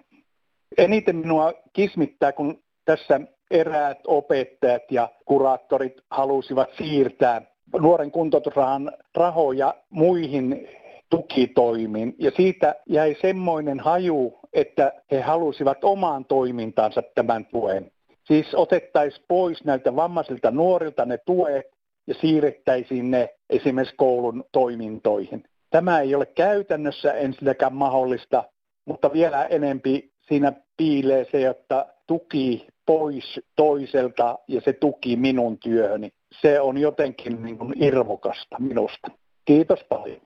Eniten 0.76 1.16
minua 1.16 1.52
kismittää, 1.72 2.32
kun 2.32 2.62
tässä 2.84 3.20
eräät 3.50 3.98
opettajat 4.06 4.82
ja 4.90 5.08
kuraattorit 5.24 6.00
halusivat 6.10 6.68
siirtää 6.78 7.42
nuoren 7.80 8.10
kuntoutusrahan 8.10 8.92
rahoja 9.14 9.74
muihin 9.90 10.68
tukitoimiin. 11.10 12.14
Ja 12.18 12.30
siitä 12.36 12.74
jäi 12.86 13.16
semmoinen 13.20 13.80
haju, 13.80 14.38
että 14.52 14.92
he 15.10 15.20
halusivat 15.20 15.84
omaan 15.84 16.24
toimintaansa 16.24 17.02
tämän 17.14 17.46
tuen. 17.46 17.90
Siis 18.24 18.54
otettaisiin 18.54 19.24
pois 19.28 19.64
näiltä 19.64 19.96
vammaisilta 19.96 20.50
nuorilta 20.50 21.04
ne 21.04 21.18
tuet 21.26 21.66
ja 22.06 22.14
siirrettäisiin 22.14 23.10
ne 23.10 23.28
esimerkiksi 23.50 23.96
koulun 23.96 24.44
toimintoihin. 24.52 25.44
Tämä 25.70 26.00
ei 26.00 26.14
ole 26.14 26.26
käytännössä 26.26 27.12
ensinnäkään 27.12 27.74
mahdollista, 27.74 28.44
mutta 28.84 29.12
vielä 29.12 29.44
enempi 29.44 30.10
siinä 30.28 30.52
piilee 30.76 31.26
se, 31.32 31.46
että 31.46 31.94
tuki 32.06 32.66
pois 32.86 33.40
toiselta 33.56 34.38
ja 34.48 34.60
se 34.60 34.72
tuki 34.72 35.16
minun 35.16 35.58
työhöni. 35.58 36.10
Se 36.40 36.60
on 36.60 36.78
jotenkin 36.78 37.42
niin 37.42 37.58
kuin 37.58 37.82
irvokasta 37.82 38.56
minusta. 38.58 39.08
Kiitos 39.44 39.84
paljon. 39.88 40.20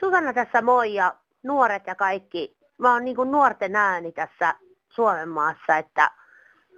Susanna 0.00 0.32
tässä 0.32 0.62
moi 0.62 0.94
ja 0.94 1.14
nuoret 1.42 1.86
ja 1.86 1.94
kaikki. 1.94 2.56
Mä 2.78 2.92
oon 2.92 3.04
niin 3.04 3.16
nuorten 3.30 3.76
ääni 3.76 4.12
tässä 4.12 4.54
Suomen 4.94 5.28
maassa, 5.28 5.76
että, 5.78 6.10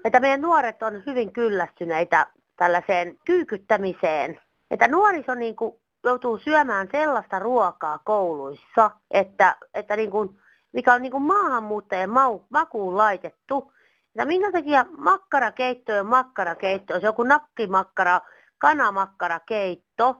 että 0.04 0.20
meidän 0.20 0.40
nuoret 0.40 0.82
on 0.82 1.02
hyvin 1.06 1.32
kyllästyneitä 1.32 2.26
tällaiseen 2.56 3.16
kyykyttämiseen. 3.25 4.40
Että 4.70 4.88
nuoriso 4.88 5.35
niin 5.35 5.56
kuin 5.56 5.75
joutuu 6.04 6.38
syömään 6.38 6.88
sellaista 6.92 7.38
ruokaa 7.38 7.99
kouluissa, 8.04 8.90
että, 9.11 9.56
että 9.75 9.96
niin 9.96 10.11
kuin, 10.11 10.40
mikä 10.76 10.95
on 10.95 11.02
niin 11.02 11.12
kuin 11.12 11.23
maahanmuuttajien 11.23 12.11
mau, 12.11 12.40
makuun 12.50 12.97
laitettu. 12.97 13.73
Ja 14.14 14.26
minkä 14.26 14.52
takia 14.52 14.87
makkarakeitto 14.99 15.92
ja 15.92 16.04
makkarakeitto, 16.04 16.95
on 16.95 17.02
joku 17.02 17.23
nakkimakkara, 17.23 18.21
kanamakkarakeitto. 18.59 20.16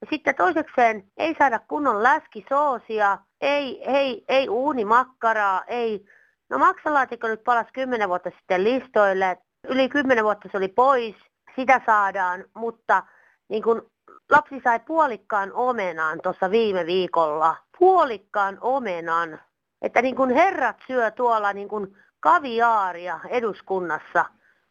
Ja 0.00 0.06
sitten 0.10 0.34
toisekseen 0.34 1.04
ei 1.16 1.34
saada 1.38 1.58
kunnon 1.58 2.02
läskisoosia, 2.02 3.18
ei, 3.40 3.90
ei, 3.90 4.24
ei 4.28 4.48
uunimakkaraa, 4.48 5.64
ei... 5.66 6.06
No 6.50 6.58
maksalaatikko 6.58 7.28
nyt 7.28 7.44
palasi 7.44 7.72
kymmenen 7.72 8.08
vuotta 8.08 8.30
sitten 8.38 8.64
listoille, 8.64 9.38
yli 9.68 9.88
kymmenen 9.88 10.24
vuotta 10.24 10.48
se 10.52 10.56
oli 10.56 10.68
pois, 10.68 11.14
sitä 11.56 11.80
saadaan, 11.86 12.44
mutta 12.54 13.02
niin 13.48 13.62
kun 13.62 13.90
lapsi 14.30 14.60
sai 14.64 14.80
puolikkaan 14.80 15.52
omenaan 15.52 16.20
tuossa 16.22 16.50
viime 16.50 16.86
viikolla. 16.86 17.56
Puolikkaan 17.78 18.58
omenan. 18.60 19.40
Että 19.84 20.02
niin 20.02 20.16
kun 20.16 20.30
herrat 20.30 20.76
syö 20.86 21.10
tuolla 21.10 21.52
niin 21.52 21.68
kun 21.68 21.96
kaviaaria 22.20 23.20
eduskunnassa, 23.28 24.24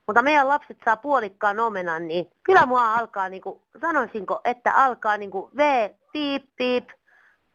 mutta 0.08 0.22
meidän 0.22 0.48
lapset 0.48 0.78
saa 0.86 0.98
puolikkaan 0.98 1.60
omenan, 1.60 2.08
niin 2.08 2.32
kyllä 2.44 2.66
mua 2.66 2.94
alkaa, 2.94 3.30
niin 3.30 3.42
kuin, 3.42 3.62
sanoisinko, 3.82 4.42
että 4.46 4.74
alkaa 4.74 5.18
niin 5.18 5.32
kuin 5.32 5.52
V, 5.58 5.90
piip, 6.12 6.44
piip, 6.56 6.90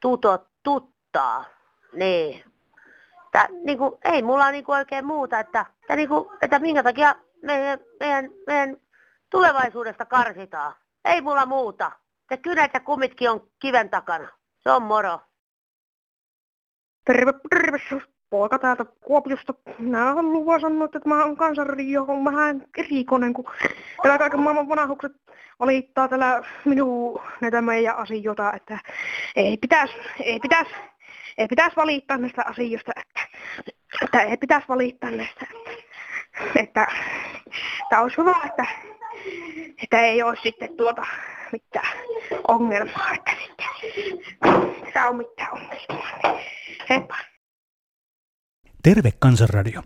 tuto, 0.01 0.47
tuttaa. 0.63 1.45
Niin. 1.93 2.45
Että, 3.27 3.49
niin 3.65 3.79
kuin, 3.79 3.93
ei 4.05 4.23
mulla 4.23 4.51
niin 4.51 4.65
kuin 4.65 4.79
oikein 4.79 5.07
muuta, 5.07 5.41
että, 5.41 5.67
että, 5.83 5.97
niin 5.97 6.09
kuin, 6.09 6.29
että 6.43 6.59
minkä 6.59 6.83
takia 6.83 7.15
meidän, 7.43 7.79
meidän, 8.01 8.31
meidän 8.47 8.77
tulevaisuudesta 9.31 10.07
karsitaan. 10.07 10.75
Ei 11.05 11.21
mulla 11.21 11.47
muuta. 11.47 11.93
Te 12.29 12.37
kynät 12.37 12.71
ja 12.75 12.81
kummitkin 12.81 13.31
on 13.31 13.49
kiven 13.59 13.91
takana. 13.91 14.29
Se 14.63 14.71
on 14.71 14.83
moro. 14.83 15.21
Terve, 17.09 17.33
terve, 17.51 17.79
poika 18.31 18.59
täältä 18.59 18.85
Kuopiosta. 18.85 19.55
Minä 19.79 20.15
haluan 20.15 20.61
sanoa, 20.61 20.85
että 20.85 21.01
mä 21.05 21.25
oon 21.25 21.37
kansanradio 21.37 22.05
on 22.09 22.25
vähän 22.25 22.65
erikoinen, 22.77 23.33
kun 23.33 23.45
täällä 24.03 24.19
kaiken 24.19 24.41
maailman 24.41 24.69
vanhukset 24.69 25.13
valittaa 25.61 26.09
täällä 26.09 26.43
minun 26.65 27.21
näitä 27.41 27.63
meidän 27.63 27.97
asioita, 27.97 28.53
että 28.53 28.79
ei 29.37 29.57
pitäisi, 29.57 29.95
ei 30.21 30.41
pitäisi, 30.41 30.71
ei 31.39 31.49
pitäisi 31.49 31.77
valittaa 31.77 32.17
näistä 32.17 32.43
asioista, 32.47 32.93
että, 32.97 33.21
että 34.03 34.23
ei 34.23 34.37
pitäisi 34.37 34.69
valittaa 34.69 35.11
näistä, 35.11 35.47
että, 36.57 36.87
että, 37.83 38.01
olisi 38.01 38.17
hyvä, 38.17 38.35
että 38.47 38.67
että 39.83 40.01
ei 40.01 40.23
ole 40.23 40.37
sitten 40.43 40.77
tuota 40.77 41.07
mitään 41.53 41.99
ongelmaa, 42.49 43.15
että 43.15 43.31
sitten 43.47 43.67
sitä 44.87 45.09
on 45.09 45.17
mitään 45.17 45.53
ongelmaa. 45.53 46.41
Heippa. 46.91 47.17
Terve 48.83 49.13
Kansanradio. 49.19 49.83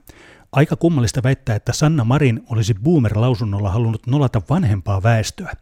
Aika 0.53 0.77
kummallista 0.77 1.23
väittää, 1.23 1.57
että 1.57 1.73
Sanna 1.73 2.05
Marin 2.05 2.41
olisi 2.51 2.75
Boomer-lausunnolla 2.75 3.71
halunnut 3.71 4.07
nolata 4.07 4.43
vanhempaa 4.51 5.03
väestöä. 5.03 5.53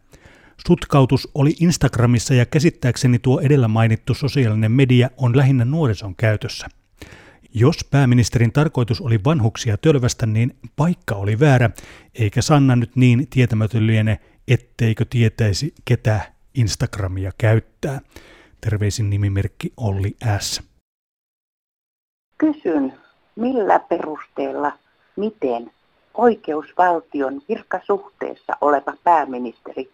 Sutkautus 0.67 1.29
oli 1.35 1.55
Instagramissa 1.61 2.35
ja 2.35 2.47
käsittääkseni 2.47 3.19
tuo 3.19 3.41
edellä 3.41 3.69
mainittu 3.69 4.15
sosiaalinen 4.15 4.73
media 4.73 5.11
on 5.17 5.37
lähinnä 5.37 5.65
nuorison 5.65 6.17
käytössä– 6.17 6.67
jos 7.55 7.85
pääministerin 7.91 8.53
tarkoitus 8.53 9.01
oli 9.01 9.21
vanhuksia 9.25 9.77
tölvästä, 9.77 10.27
niin 10.27 10.57
paikka 10.77 11.15
oli 11.15 11.41
väärä, 11.41 11.71
eikä 12.15 12.43
Sanna 12.43 12.77
nyt 12.77 12.97
niin 12.97 13.27
tietämätön 13.31 13.87
liene, 13.87 14.21
etteikö 14.51 15.05
tietäisi, 15.11 15.75
ketä 15.85 16.21
Instagramia 16.55 17.31
käyttää. 17.39 18.01
Terveisin 18.61 19.11
nimimerkki 19.11 19.73
Olli 19.77 20.17
S. 20.39 20.63
Kysyn, 22.39 22.93
millä 23.37 23.79
perusteella, 23.79 24.73
miten 25.17 25.71
oikeusvaltion 26.15 27.43
virkasuhteessa 27.49 28.57
oleva 28.61 28.93
pääministeri 29.05 29.91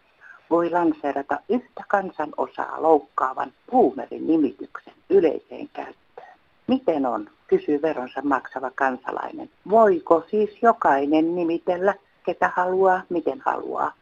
voi 0.50 0.70
lanseerata 0.70 1.40
yhtä 1.48 1.84
kansanosaa 1.88 2.82
loukkaavan 2.82 3.52
puumerin 3.70 4.26
nimityksen 4.26 4.94
yleiseen 5.10 5.68
käyttöön? 5.72 6.38
Miten 6.66 7.06
on, 7.06 7.30
kysyy 7.46 7.82
veronsa 7.82 8.22
maksava 8.22 8.70
kansalainen. 8.70 9.50
Voiko 9.70 10.24
siis 10.30 10.50
jokainen 10.62 11.34
nimitellä, 11.34 11.94
ketä 12.26 12.52
haluaa, 12.56 13.02
miten 13.08 13.42
haluaa? 13.44 13.92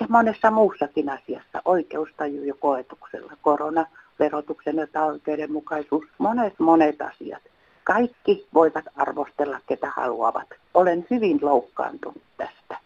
Ja 0.00 0.06
monessa 0.08 0.50
muussakin 0.50 1.10
asiassa, 1.10 1.62
oikeustaju 1.64 2.44
jo 2.44 2.54
koetuksella, 2.54 3.32
korona, 3.42 3.86
verotuksen 4.18 4.76
oikeudenmukaisuus, 5.06 6.04
monet 6.18 6.58
monet 6.58 7.02
asiat. 7.02 7.42
Kaikki 7.84 8.46
voivat 8.54 8.84
arvostella, 8.96 9.60
ketä 9.68 9.90
haluavat. 9.96 10.48
Olen 10.74 11.06
hyvin 11.10 11.38
loukkaantunut 11.42 12.22
tästä. 12.36 12.78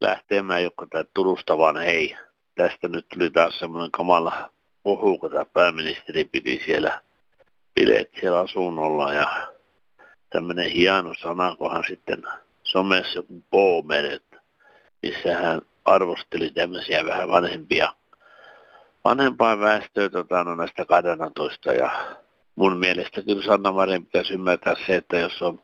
Lähtemään 0.00 0.62
joku 0.62 0.86
tämä 0.86 1.04
Turusta 1.14 1.58
vaan 1.58 1.76
hei. 1.76 2.16
Tästä 2.54 2.88
nyt 2.88 3.06
tuli 3.08 3.30
taas 3.30 3.58
semmoinen 3.58 3.90
kamala 3.90 4.50
puhu, 4.82 5.18
kun 5.18 5.30
tämä 5.30 5.44
pääministeri 5.44 6.24
piti 6.24 6.62
siellä 6.64 7.00
bileet 7.74 8.10
siellä 8.20 8.38
asunnolla 8.38 9.12
ja 9.12 9.48
tämmöinen 10.30 10.70
hieno 10.70 11.14
sana, 11.14 11.56
kun 11.56 11.72
hän 11.72 11.84
sitten 11.88 12.22
somessa 12.62 13.18
joku 13.18 13.42
Boomer, 13.50 14.20
missä 15.04 15.36
hän 15.36 15.60
arvosteli 15.84 16.50
tämmöisiä 16.50 17.04
vähän 17.06 17.28
vanhempia, 17.28 17.92
vanhempaa 19.04 19.60
väestöä 19.60 20.08
tota, 20.08 20.44
no 20.44 20.54
näistä 20.54 20.84
kadonatoista 20.84 21.72
ja 21.72 22.16
mun 22.56 22.76
mielestä 22.76 23.22
kyllä 23.22 23.42
Sanna 23.42 23.72
Marin 23.72 24.06
pitäisi 24.06 24.34
ymmärtää 24.34 24.74
se, 24.86 24.96
että 24.96 25.18
jos 25.18 25.42
on 25.42 25.62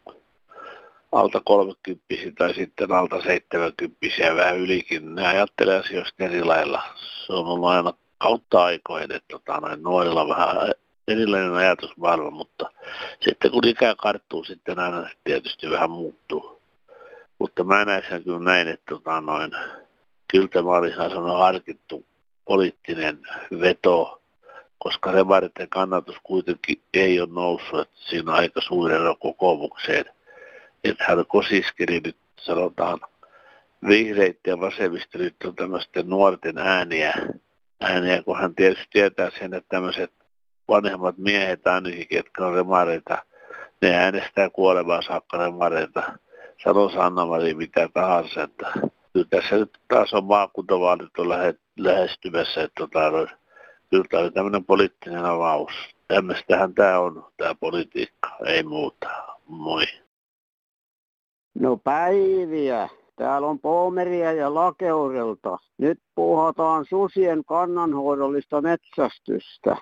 alta 1.13 1.41
30 1.45 2.05
tai 2.39 2.55
sitten 2.55 2.93
alta 2.93 3.23
70 3.23 4.07
ja 4.19 4.37
vähän 4.37 4.59
ylikin, 4.59 5.03
niin 5.05 5.15
ne 5.15 5.27
ajattelee 5.27 5.79
asioista 5.79 6.25
eri 6.25 6.45
lailla. 6.45 6.83
Se 7.27 7.33
on 7.33 7.47
ollut 7.47 7.69
aina 7.69 7.93
kautta 8.19 8.65
aikojen, 8.65 9.13
että 9.13 9.29
tota, 9.29 9.61
noin 9.61 9.83
nuorilla 9.83 10.29
vähän 10.29 10.57
erilainen 11.09 11.55
ajatusmaailma, 11.55 12.31
mutta 12.31 12.71
sitten 13.21 13.51
kun 13.51 13.67
ikä 13.67 13.95
karttuu, 13.95 14.45
sitten 14.45 14.79
aina 14.79 15.09
tietysti 15.25 15.71
vähän 15.71 15.91
muuttuu. 15.91 16.60
Mutta 17.41 17.65
mä 17.65 17.85
näen 17.85 18.03
sen 18.09 18.25
kyllä 18.25 18.39
näin, 18.39 18.69
että 18.69 18.85
tota 18.89 19.21
noin, 19.21 19.51
kyllä 20.33 20.49
tämä 20.49 20.71
oli 20.71 20.93
sanoa 20.93 21.39
harkittu 21.39 22.07
poliittinen 22.45 23.19
veto, 23.61 24.23
koska 24.79 25.13
remaritten 25.13 25.69
kannatus 25.69 26.17
kuitenkin 26.23 26.83
ei 26.95 27.21
ole 27.21 27.29
noussut, 27.33 27.81
että 27.81 27.97
siinä 27.97 28.33
on 28.33 28.39
aika 28.39 28.61
suuri 28.61 28.95
kokoomukseen. 29.21 30.05
Että 30.85 31.05
hän 31.09 31.27
kosiskeli 31.27 32.01
nyt 32.05 32.17
sanotaan 32.41 33.01
vihreitä 33.89 34.51
ja 34.51 34.61
vasemmistoliitto 34.61 35.53
tämmöisten 35.53 36.09
nuorten 36.09 36.59
ääniä, 36.59 37.13
ääniä, 37.81 38.23
kun 38.23 38.39
hän 38.39 38.55
tietysti 38.55 38.87
tietää 38.93 39.31
sen, 39.39 39.55
että 39.55 39.69
tämmöiset 39.69 40.13
vanhemmat 40.69 41.19
miehet 41.19 41.67
ainakin, 41.67 42.09
ketkä 42.09 42.47
on 42.47 42.55
remareita, 42.55 43.19
ne 43.83 43.95
äänestää 43.95 44.51
kuolemaan 44.51 45.03
saakka 45.03 45.39
remareita. 45.39 46.13
Sano 46.65 46.89
Sanna-Mari 46.89 47.55
mitä 47.55 47.89
tahansa, 47.95 48.43
että 48.43 48.73
kyllä 49.13 49.27
tässä 49.31 49.57
nyt 49.57 49.79
taas 49.89 50.13
on 50.13 50.25
maakuntavaalit 50.25 51.19
on 51.19 51.29
lähe, 51.29 51.55
lähestymässä, 51.79 52.63
että 52.63 52.75
tota, 52.79 53.01
kyllä 53.91 54.05
tämä 54.11 54.23
oli 54.23 54.31
tämmöinen 54.31 54.65
poliittinen 54.65 55.25
avaus. 55.25 55.73
Tämmöistähän 56.09 56.75
tämä 56.75 56.99
on, 56.99 57.25
tämä 57.37 57.55
politiikka, 57.55 58.31
ei 58.47 58.63
muuta. 58.63 59.09
Moi. 59.47 59.85
No 61.55 61.77
päiviä. 61.77 62.89
Täällä 63.17 63.49
on 63.49 63.59
Poomeria 63.59 64.33
ja 64.33 64.55
Lakeudelta. 64.55 65.59
Nyt 65.79 65.99
puhutaan 66.15 66.85
susien 66.89 67.45
kannanhoidollista 67.45 68.61
metsästystä. 68.61 69.77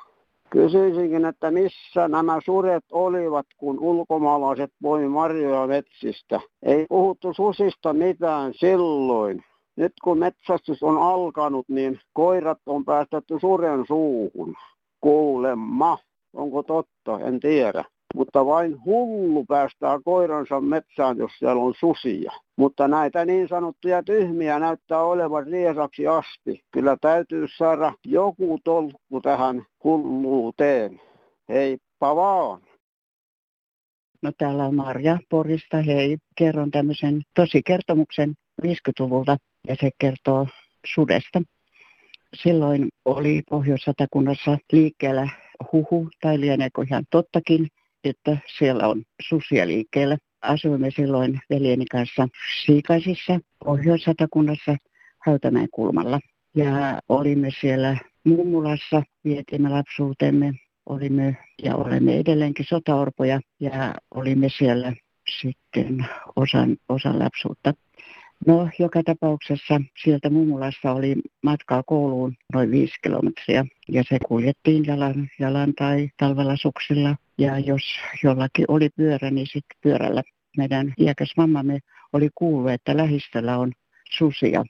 Kysyisinkin, 0.51 1.25
että 1.25 1.51
missä 1.51 2.09
nämä 2.09 2.39
suret 2.45 2.85
olivat, 2.93 3.47
kun 3.57 3.79
ulkomaalaiset 3.81 4.71
poimi 4.83 5.09
marjoja 5.09 5.67
metsistä. 5.67 6.41
Ei 6.63 6.87
puhuttu 6.89 7.35
susista 7.35 7.93
mitään 7.93 8.53
silloin. 8.55 9.45
Nyt 9.77 9.93
kun 10.05 10.19
metsästys 10.19 10.83
on 10.83 10.99
alkanut, 10.99 11.69
niin 11.69 12.01
koirat 12.13 12.59
on 12.67 12.85
päästetty 12.85 13.35
suren 13.41 13.85
suuhun. 13.87 14.55
Kuulemma. 15.01 15.99
Onko 16.33 16.63
totta? 16.63 17.21
En 17.21 17.41
tiedä. 17.41 17.85
Mutta 18.15 18.47
vain 18.47 18.85
hullu 18.85 19.45
päästää 19.49 19.99
koiransa 20.05 20.61
metsään, 20.61 21.19
jos 21.19 21.31
siellä 21.39 21.63
on 21.63 21.75
susia. 21.81 22.33
Mutta 22.59 22.89
näitä 22.89 23.25
niin 23.25 23.49
sanottuja 23.49 24.03
tyhmiä 24.03 24.59
näyttää 24.59 25.03
olevan 25.03 25.47
riesaksi 25.47 26.07
asti. 26.07 26.65
Kyllä 26.71 26.97
täytyy 27.01 27.47
saada 27.57 27.93
joku 28.05 28.59
tolkku 28.65 29.21
tähän 29.21 29.67
hulluuteen. 29.85 31.01
Heippa 31.49 32.17
vaan! 32.17 32.61
No 34.23 34.33
täällä 34.39 34.65
on 34.65 34.75
Marja 34.75 35.19
Porista. 35.29 35.83
Hei, 35.83 36.19
kerron 36.37 36.71
tämmöisen 36.71 37.23
tosikertomuksen 37.35 38.35
50-luvulta 38.63 39.37
ja 39.69 39.77
se 39.81 39.91
kertoo 39.99 40.47
sudesta. 40.95 41.43
Silloin 42.35 42.89
oli 43.05 43.43
Pohjois-Satakunnassa 43.51 44.59
liikkeellä 44.73 45.29
huhu, 45.73 46.09
tai 46.21 46.41
lieneekö 46.41 46.83
ihan 46.83 47.05
tottakin, 47.11 47.69
että 48.05 48.37
siellä 48.59 48.89
on 48.89 49.03
susia 49.29 49.67
liikkeellä. 49.67 50.17
Asuimme 50.43 50.91
silloin 50.91 51.41
veljeni 51.51 51.85
kanssa 51.87 52.29
Siikaisissa, 52.65 53.41
Pohjois-Satakunnassa, 53.65 54.77
Hautamäen 55.27 55.69
kulmalla. 55.73 56.21
Ja 56.57 57.01
olimme 57.09 57.49
siellä 57.61 57.97
mummulassa, 58.25 59.03
vietimme 59.25 59.69
lapsuutemme, 59.69 60.53
olimme 60.87 61.37
ja 61.63 61.77
olemme 61.77 62.17
edelleenkin 62.17 62.67
sotaorpoja 62.69 63.41
ja 63.61 63.95
olimme 64.15 64.49
siellä 64.59 64.93
sitten 65.41 66.07
osan, 66.37 66.77
osan 66.89 67.19
lapsuutta. 67.19 67.75
No, 68.47 68.69
joka 68.79 69.03
tapauksessa 69.03 69.81
sieltä 70.03 70.31
Mummulasta 70.31 70.93
oli 70.93 71.17
matkaa 71.43 71.83
kouluun 71.83 72.35
noin 72.55 72.71
viisi 72.71 72.95
kilometriä 73.03 73.65
ja 73.89 74.03
se 74.09 74.19
kuljettiin 74.29 74.85
jalan, 74.87 75.29
jalan 75.39 75.75
tai 75.75 76.09
talvella 76.17 76.57
suksilla. 76.57 77.17
Ja 77.39 77.59
jos 77.59 77.83
jollakin 78.25 78.65
oli 78.69 78.89
pyörä, 78.97 79.31
niin 79.31 79.47
sitten 79.47 79.79
pyörällä. 79.83 80.23
Meidän 80.57 80.95
iäkäs 81.01 81.33
mammamme 81.37 81.79
oli 82.13 82.29
kuullut, 82.35 82.71
että 82.71 82.97
lähistöllä 82.97 83.59
on 83.59 83.73
susia 84.11 84.65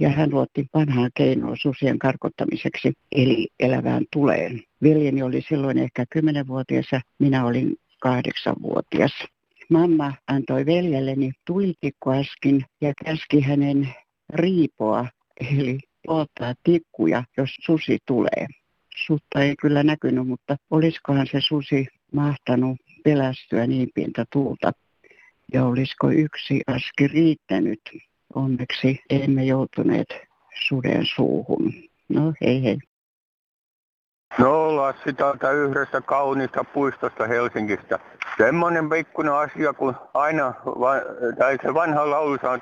ja 0.00 0.08
hän 0.08 0.30
luotti 0.30 0.66
vanhaa 0.74 1.08
keinoa 1.14 1.56
susien 1.56 1.98
karkottamiseksi, 1.98 2.92
eli 3.12 3.48
elävään 3.60 4.04
tuleen. 4.12 4.62
Veljeni 4.82 5.22
oli 5.22 5.42
silloin 5.48 5.78
ehkä 5.78 6.04
10-vuotias 6.18 6.86
ja 6.92 7.00
minä 7.18 7.46
olin 7.46 7.76
kahdeksanvuotias 8.00 9.12
mamma 9.70 10.12
antoi 10.26 10.66
veljelleni 10.66 11.32
tulitikkuaskin 11.46 12.64
ja 12.80 12.92
käski 13.04 13.40
hänen 13.40 13.88
riipoa, 14.32 15.06
eli 15.40 15.78
polttaa 16.06 16.54
tikkuja, 16.64 17.24
jos 17.36 17.50
susi 17.60 17.98
tulee. 18.06 18.46
Sutta 19.06 19.42
ei 19.42 19.56
kyllä 19.56 19.82
näkynyt, 19.82 20.26
mutta 20.26 20.56
olisikohan 20.70 21.26
se 21.26 21.40
susi 21.40 21.86
mahtanut 22.12 22.76
pelästyä 23.04 23.66
niin 23.66 23.88
pientä 23.94 24.24
tuulta. 24.32 24.72
Ja 25.52 25.64
olisiko 25.64 26.10
yksi 26.10 26.60
aski 26.66 27.08
riittänyt? 27.08 27.80
Onneksi 28.34 29.00
emme 29.10 29.44
joutuneet 29.44 30.08
suden 30.68 31.06
suuhun. 31.16 31.72
No 32.08 32.32
hei 32.40 32.64
hei. 32.64 32.78
No 34.38 34.76
Lassi 34.76 35.12
täältä 35.12 35.50
yhdestä 35.50 36.00
kauniista 36.00 36.64
puistosta 36.64 37.26
Helsingistä. 37.26 37.98
Semmoinen 38.38 38.88
pikkuinen 38.88 39.32
asia, 39.32 39.72
kun 39.72 39.94
aina, 40.14 40.54
tai 41.38 41.58
se 41.62 41.74
vanha 41.74 42.10
laulu 42.10 42.38
on, 42.42 42.60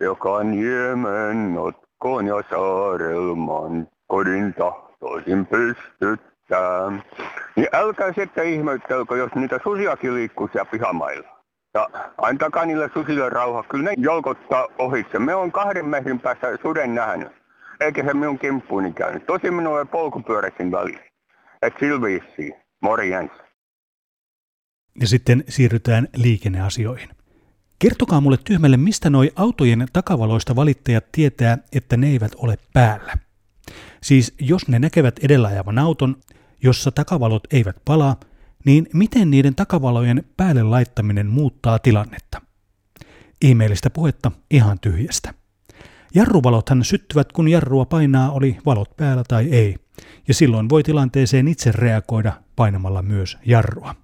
joka 0.00 0.42
niemen 0.42 1.54
notkoon 1.54 2.26
ja 2.26 2.42
saarelman 2.50 3.88
kodin 4.06 4.54
tahtoisin 4.54 5.46
pystyttää. 6.46 7.12
Niin 7.56 7.68
älkää 7.72 8.12
sitten 8.12 8.46
ihmettelkö, 8.46 9.16
jos 9.16 9.34
niitä 9.34 9.60
susiakin 9.62 10.14
liikkuu 10.14 10.48
siellä 10.52 10.70
pihamailla. 10.70 11.28
Ja 11.74 11.88
antakaa 12.18 12.66
niille 12.66 12.90
susille 12.94 13.28
rauha. 13.28 13.62
Kyllä 13.62 13.84
ne 13.84 13.94
jolkottaa 13.98 14.66
ohitse. 14.78 15.18
Me 15.18 15.34
on 15.34 15.52
kahden 15.52 15.86
metrin 15.86 16.20
päässä 16.20 16.46
suden 16.62 16.94
nähnyt. 16.94 17.28
Eikä 17.80 18.04
se 18.04 18.14
minun 18.14 18.38
kimppuuni 18.38 18.92
käynyt. 18.92 19.26
Tosi 19.26 19.50
minulle 19.50 19.84
polkupyöräsin 19.84 20.72
välissä. 20.72 21.04
Et 21.62 21.74
sillä 21.80 22.54
Morjens. 22.80 23.30
Ja 25.00 25.06
sitten 25.06 25.44
siirrytään 25.48 26.08
liikenneasioihin. 26.16 27.08
Kertokaa 27.78 28.20
mulle 28.20 28.36
tyhmälle, 28.44 28.76
mistä 28.76 29.10
noi 29.10 29.30
autojen 29.36 29.86
takavaloista 29.92 30.56
valittajat 30.56 31.04
tietää, 31.12 31.58
että 31.72 31.96
ne 31.96 32.06
eivät 32.06 32.32
ole 32.36 32.58
päällä. 32.72 33.12
Siis 34.02 34.34
jos 34.40 34.68
ne 34.68 34.78
näkevät 34.78 35.18
edellä 35.24 35.48
ajavan 35.48 35.78
auton, 35.78 36.16
jossa 36.66 36.90
takavalot 36.90 37.42
eivät 37.52 37.76
palaa, 37.84 38.16
niin 38.64 38.86
miten 38.92 39.30
niiden 39.30 39.54
takavalojen 39.54 40.24
päälle 40.36 40.62
laittaminen 40.62 41.26
muuttaa 41.26 41.78
tilannetta? 41.78 42.42
Ihmeellistä 43.42 43.90
puhetta 43.90 44.32
ihan 44.50 44.80
tyhjästä. 44.80 45.34
Jarruvalothan 46.14 46.84
syttyvät, 46.84 47.32
kun 47.32 47.48
jarrua 47.48 47.84
painaa, 47.84 48.30
oli 48.30 48.58
valot 48.66 48.96
päällä 48.96 49.24
tai 49.28 49.48
ei, 49.50 49.76
ja 50.28 50.34
silloin 50.34 50.68
voi 50.68 50.82
tilanteeseen 50.82 51.48
itse 51.48 51.72
reagoida 51.72 52.32
painamalla 52.56 53.02
myös 53.02 53.38
jarrua. 53.44 53.94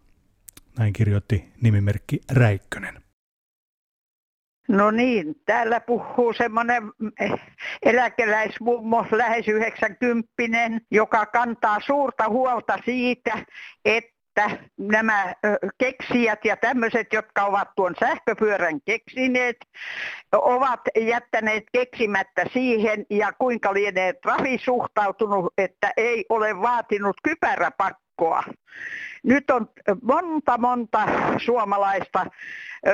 Näin 0.78 0.92
kirjoitti 0.92 1.52
nimimerkki 1.62 2.20
Räikkönen. 2.30 3.01
No 4.68 4.90
niin, 4.90 5.34
täällä 5.46 5.80
puhuu 5.80 6.32
semmoinen 6.32 6.82
eläkeläismummo, 7.82 9.06
lähes 9.10 9.48
90 9.48 10.26
joka 10.90 11.26
kantaa 11.26 11.80
suurta 11.80 12.28
huolta 12.28 12.78
siitä, 12.84 13.38
että 13.84 14.12
että 14.36 14.58
nämä 14.78 15.34
keksijät 15.78 16.44
ja 16.44 16.56
tämmöiset, 16.56 17.12
jotka 17.12 17.44
ovat 17.44 17.68
tuon 17.76 17.94
sähköpyörän 18.00 18.80
keksineet, 18.84 19.56
ovat 20.32 20.80
jättäneet 21.00 21.64
keksimättä 21.72 22.44
siihen 22.52 23.06
ja 23.10 23.32
kuinka 23.32 23.74
lienee 23.74 24.12
Trafi 24.12 24.58
suhtautunut, 24.64 25.52
että 25.58 25.92
ei 25.96 26.24
ole 26.28 26.60
vaatinut 26.60 27.16
kypäräpakkoa. 27.22 28.42
Nyt 29.22 29.50
on 29.50 29.68
monta 30.02 30.58
monta 30.58 31.08
suomalaista 31.38 32.26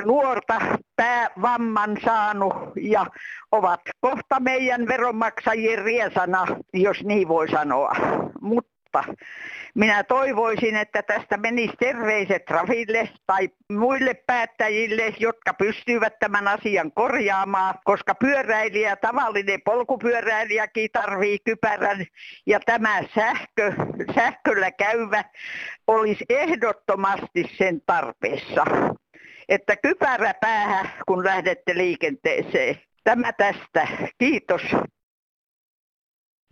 nuorta 0.05 0.59
päävamman 0.97 1.97
saanut 2.05 2.55
ja 2.81 3.07
ovat 3.53 3.81
kohta 4.01 4.41
meidän 4.41 4.88
veronmaksajien 4.88 5.85
riesana, 5.85 6.47
jos 6.75 7.05
niin 7.05 7.29
voi 7.29 7.49
sanoa. 7.49 7.93
Mutta 8.41 9.05
minä 9.79 10.05
toivoisin, 10.05 10.77
että 10.77 11.03
tästä 11.03 11.37
menisi 11.37 11.75
terveiset 11.79 12.51
Rafille 12.51 13.11
tai 13.27 13.49
muille 13.73 14.14
päättäjille, 14.14 15.14
jotka 15.19 15.55
pystyvät 15.55 16.19
tämän 16.19 16.49
asian 16.49 16.93
korjaamaan, 16.93 17.75
koska 17.85 18.14
pyöräilijä, 18.14 18.97
tavallinen 18.97 19.62
polkupyöräilijäkin 19.62 20.88
tarvii 20.93 21.38
kypärän 21.45 22.07
ja 22.47 22.61
tämä 22.61 23.03
sähkö, 23.14 23.73
sähköllä 24.14 24.71
käyvä 24.71 25.25
olisi 25.87 26.25
ehdottomasti 26.29 27.51
sen 27.59 27.81
tarpeessa. 27.87 28.64
Että 29.49 29.77
kypärä 29.77 30.35
päähän, 30.41 30.91
kun 31.07 31.25
lähdette 31.25 31.75
liikenteeseen. 31.77 32.81
Tämä 33.05 33.33
tästä. 33.33 33.88
Kiitos. 34.19 34.62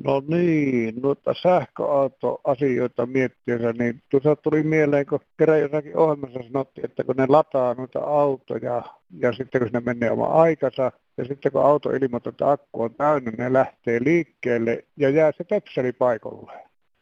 No 0.04 0.22
niin, 0.28 0.94
noita 1.02 1.34
sähköautoasioita 1.42 3.06
miettiessä, 3.06 3.72
niin 3.72 4.02
tuossa 4.10 4.36
tuli 4.36 4.62
mieleen, 4.62 5.06
kun 5.06 5.20
kerran 5.38 5.60
jossakin 5.60 5.96
ohjelmassa 5.96 6.40
sanottiin, 6.42 6.84
että 6.84 7.04
kun 7.04 7.16
ne 7.16 7.26
lataa 7.28 7.74
noita 7.74 7.98
autoja 7.98 8.82
ja 9.18 9.32
sitten 9.32 9.60
kun 9.60 9.70
ne 9.72 9.80
menee 9.80 10.10
oma 10.10 10.26
aikansa 10.26 10.92
ja 11.16 11.24
sitten 11.24 11.52
kun 11.52 11.62
auto 11.62 11.90
ilmoittaa, 11.90 12.30
että 12.30 12.50
akku 12.50 12.82
on 12.82 12.94
täynnä, 12.94 13.32
ne 13.38 13.52
lähtee 13.52 14.00
liikkeelle 14.04 14.84
ja 14.96 15.08
jää 15.10 15.32
se 15.32 15.44
töpseli 15.44 15.92
paikalle. 15.92 16.52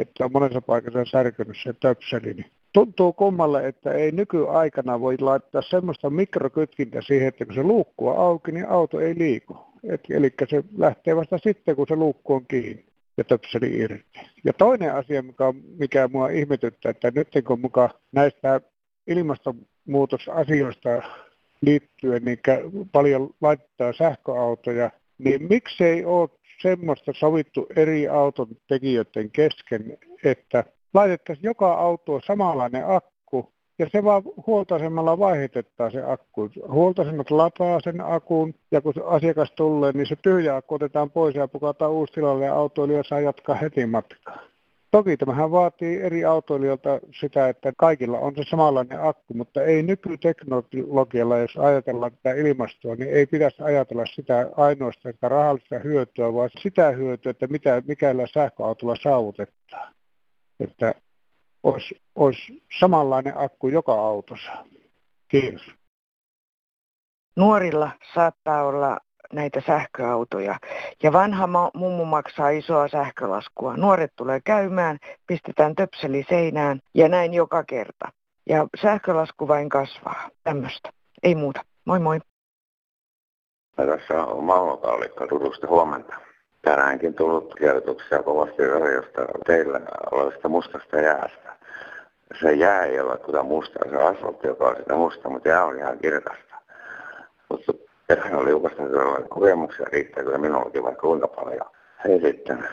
Että 0.00 0.24
on 0.24 0.33
monessa 0.33 0.61
paikassa 0.61 1.04
särkynyt 1.04 1.57
se 1.62 1.72
töpseli. 1.72 2.35
Niin 2.35 2.50
tuntuu 2.72 3.12
kummalle, 3.12 3.66
että 3.66 3.92
ei 3.92 4.12
nykyaikana 4.12 5.00
voi 5.00 5.18
laittaa 5.20 5.62
semmoista 5.62 6.11
mikrokytkintä 6.11 7.02
siihen, 7.02 7.28
että 7.28 7.44
kun 7.44 7.54
se 7.54 7.62
luukku 7.62 8.09
on 8.09 8.18
auki, 8.18 8.52
niin 8.52 8.68
auto 8.68 9.00
ei 9.00 9.18
liiku. 9.18 9.73
Eli 10.10 10.34
se 10.50 10.64
lähtee 10.78 11.16
vasta 11.16 11.38
sitten, 11.38 11.76
kun 11.76 11.86
se 11.88 11.96
luukku 11.96 12.34
on 12.34 12.46
kiinni 12.46 12.84
ja 13.16 13.24
töpseli 13.24 13.76
irti. 13.78 14.20
Ja 14.44 14.52
toinen 14.52 14.94
asia, 14.94 15.22
mikä, 15.22 15.54
mikä 15.78 16.08
mua 16.08 16.28
ihmetyttää, 16.28 16.90
että 16.90 17.12
nyt 17.14 17.28
kun 17.46 17.60
mukaan 17.60 17.90
näistä 18.12 18.60
ilmastonmuutosasioista 19.06 20.88
liittyen, 21.60 22.24
niin 22.24 22.38
paljon 22.92 23.30
laittaa 23.40 23.92
sähköautoja, 23.92 24.90
niin 25.18 25.46
miksei 25.48 26.04
ole 26.04 26.28
semmoista 26.62 27.12
sovittu 27.14 27.66
eri 27.76 28.08
auton 28.08 28.48
tekijöiden 28.68 29.30
kesken, 29.30 29.98
että 30.24 30.64
laitettaisiin 30.94 31.44
joka 31.44 31.74
autoon 31.74 32.20
samanlainen 32.26 32.86
akku, 32.86 33.13
ja 33.78 33.87
se 33.92 34.04
vaan 34.04 34.22
huoltoasemalla 34.46 35.18
vaihdetaan 35.18 35.92
se 35.92 36.02
akku. 36.02 36.50
Huoltoasemat 36.68 37.30
lataa 37.30 37.80
sen 37.80 38.00
akun, 38.00 38.54
ja 38.70 38.80
kun 38.80 38.94
asiakas 39.06 39.52
tulee, 39.52 39.92
niin 39.92 40.06
se 40.06 40.16
tyhjä 40.22 40.56
akku 40.56 40.74
otetaan 40.74 41.10
pois 41.10 41.34
ja 41.34 41.48
pukataan 41.48 41.92
uusi 41.92 42.12
tilalle, 42.12 42.44
ja 42.44 42.54
autoilija 42.54 43.02
saa 43.02 43.20
jatkaa 43.20 43.54
heti 43.54 43.87
matkaa. 43.87 44.38
Toki 44.90 45.16
tämähän 45.16 45.50
vaatii 45.50 46.00
eri 46.00 46.24
autoilijoilta 46.24 47.00
sitä, 47.20 47.48
että 47.48 47.72
kaikilla 47.76 48.18
on 48.18 48.32
se 48.37 48.42
samanlainen 48.50 49.02
akku, 49.02 49.34
mutta 49.34 49.62
ei 49.62 49.82
nykyteknologialla, 49.82 51.38
jos 51.38 51.56
ajatellaan 51.56 52.12
tätä 52.12 52.34
ilmastoa, 52.34 52.94
niin 52.94 53.10
ei 53.10 53.26
pitäisi 53.26 53.62
ajatella 53.62 54.06
sitä 54.06 54.50
ainoastaan 54.56 55.14
sitä 55.14 55.28
rahallista 55.28 55.78
hyötyä, 55.78 56.34
vaan 56.34 56.50
sitä 56.58 56.90
hyötyä, 56.90 57.30
että 57.30 57.46
mitä, 57.46 57.82
mikällä 57.87 58.26
sähköautolla 58.26 58.96
saavutetaan. 59.02 59.94
Että 60.60 60.94
olisi, 61.64 62.00
olisi 62.14 62.62
samanlainen 62.81 63.38
akku 63.38 63.68
joka 63.68 63.92
autossa. 63.92 64.53
Kiitos. 65.29 65.62
Nuorilla 67.37 67.90
saattaa 68.14 68.64
olla 68.64 68.98
näitä 69.33 69.62
sähköautoja. 69.66 70.59
Ja 71.03 71.12
vanha 71.12 71.48
mummu 71.74 72.05
maksaa 72.05 72.50
isoa 72.50 72.88
sähkölaskua. 72.88 73.77
Nuoret 73.77 74.12
tulee 74.16 74.40
käymään, 74.44 74.98
pistetään 75.27 75.74
töpseli 75.74 76.24
seinään 76.29 76.81
ja 76.94 77.09
näin 77.09 77.35
joka 77.35 77.64
kerta. 77.64 78.12
Ja 78.48 78.66
sähkölasku 78.83 79.48
vain 79.48 79.68
kasvaa. 79.68 80.31
Tämmöistä. 80.42 80.90
Ei 81.22 81.35
muuta. 81.35 81.61
Moi 81.85 81.98
moi. 81.98 82.18
Tässä 83.77 84.24
on 84.24 84.44
Mauno 84.44 84.77
Kallikka 84.77 85.27
Turusta 85.27 85.66
huomenta. 85.66 86.14
Tänäänkin 86.64 87.14
tullut 87.14 87.55
kirjoituksia 87.55 88.22
kovasti 88.22 88.62
josta 88.94 89.20
teillä 89.46 89.81
olevasta 90.11 90.48
mustasta 90.48 90.96
jäästä. 90.96 91.57
Se 92.40 92.53
jää 92.53 92.85
ei 92.85 93.00
ole 93.00 93.18
kyllä 93.18 93.42
musta, 93.42 93.79
se 93.90 93.96
asfaltti, 93.96 94.46
joka 94.46 94.68
on 94.68 94.77
sitä 94.77 94.94
musta, 94.94 95.31
mutta 95.31 95.48
jää 95.48 95.64
on 95.64 95.79
ihan 95.79 95.98
kirkasta. 95.98 96.55
Mutta 97.50 97.72
kerran 98.09 98.35
oli 98.35 98.46
liukasta 98.46 98.77
sellainen 98.77 99.29
kokemuksia 99.29 99.87
riittää 99.92 100.24
kyllä 100.24 100.38
minullakin 100.38 100.83
vaikka 100.83 101.00
kuinka 101.00 101.29
paljon. 101.29 101.70
Hei 102.05 102.20
sitten. 102.20 102.68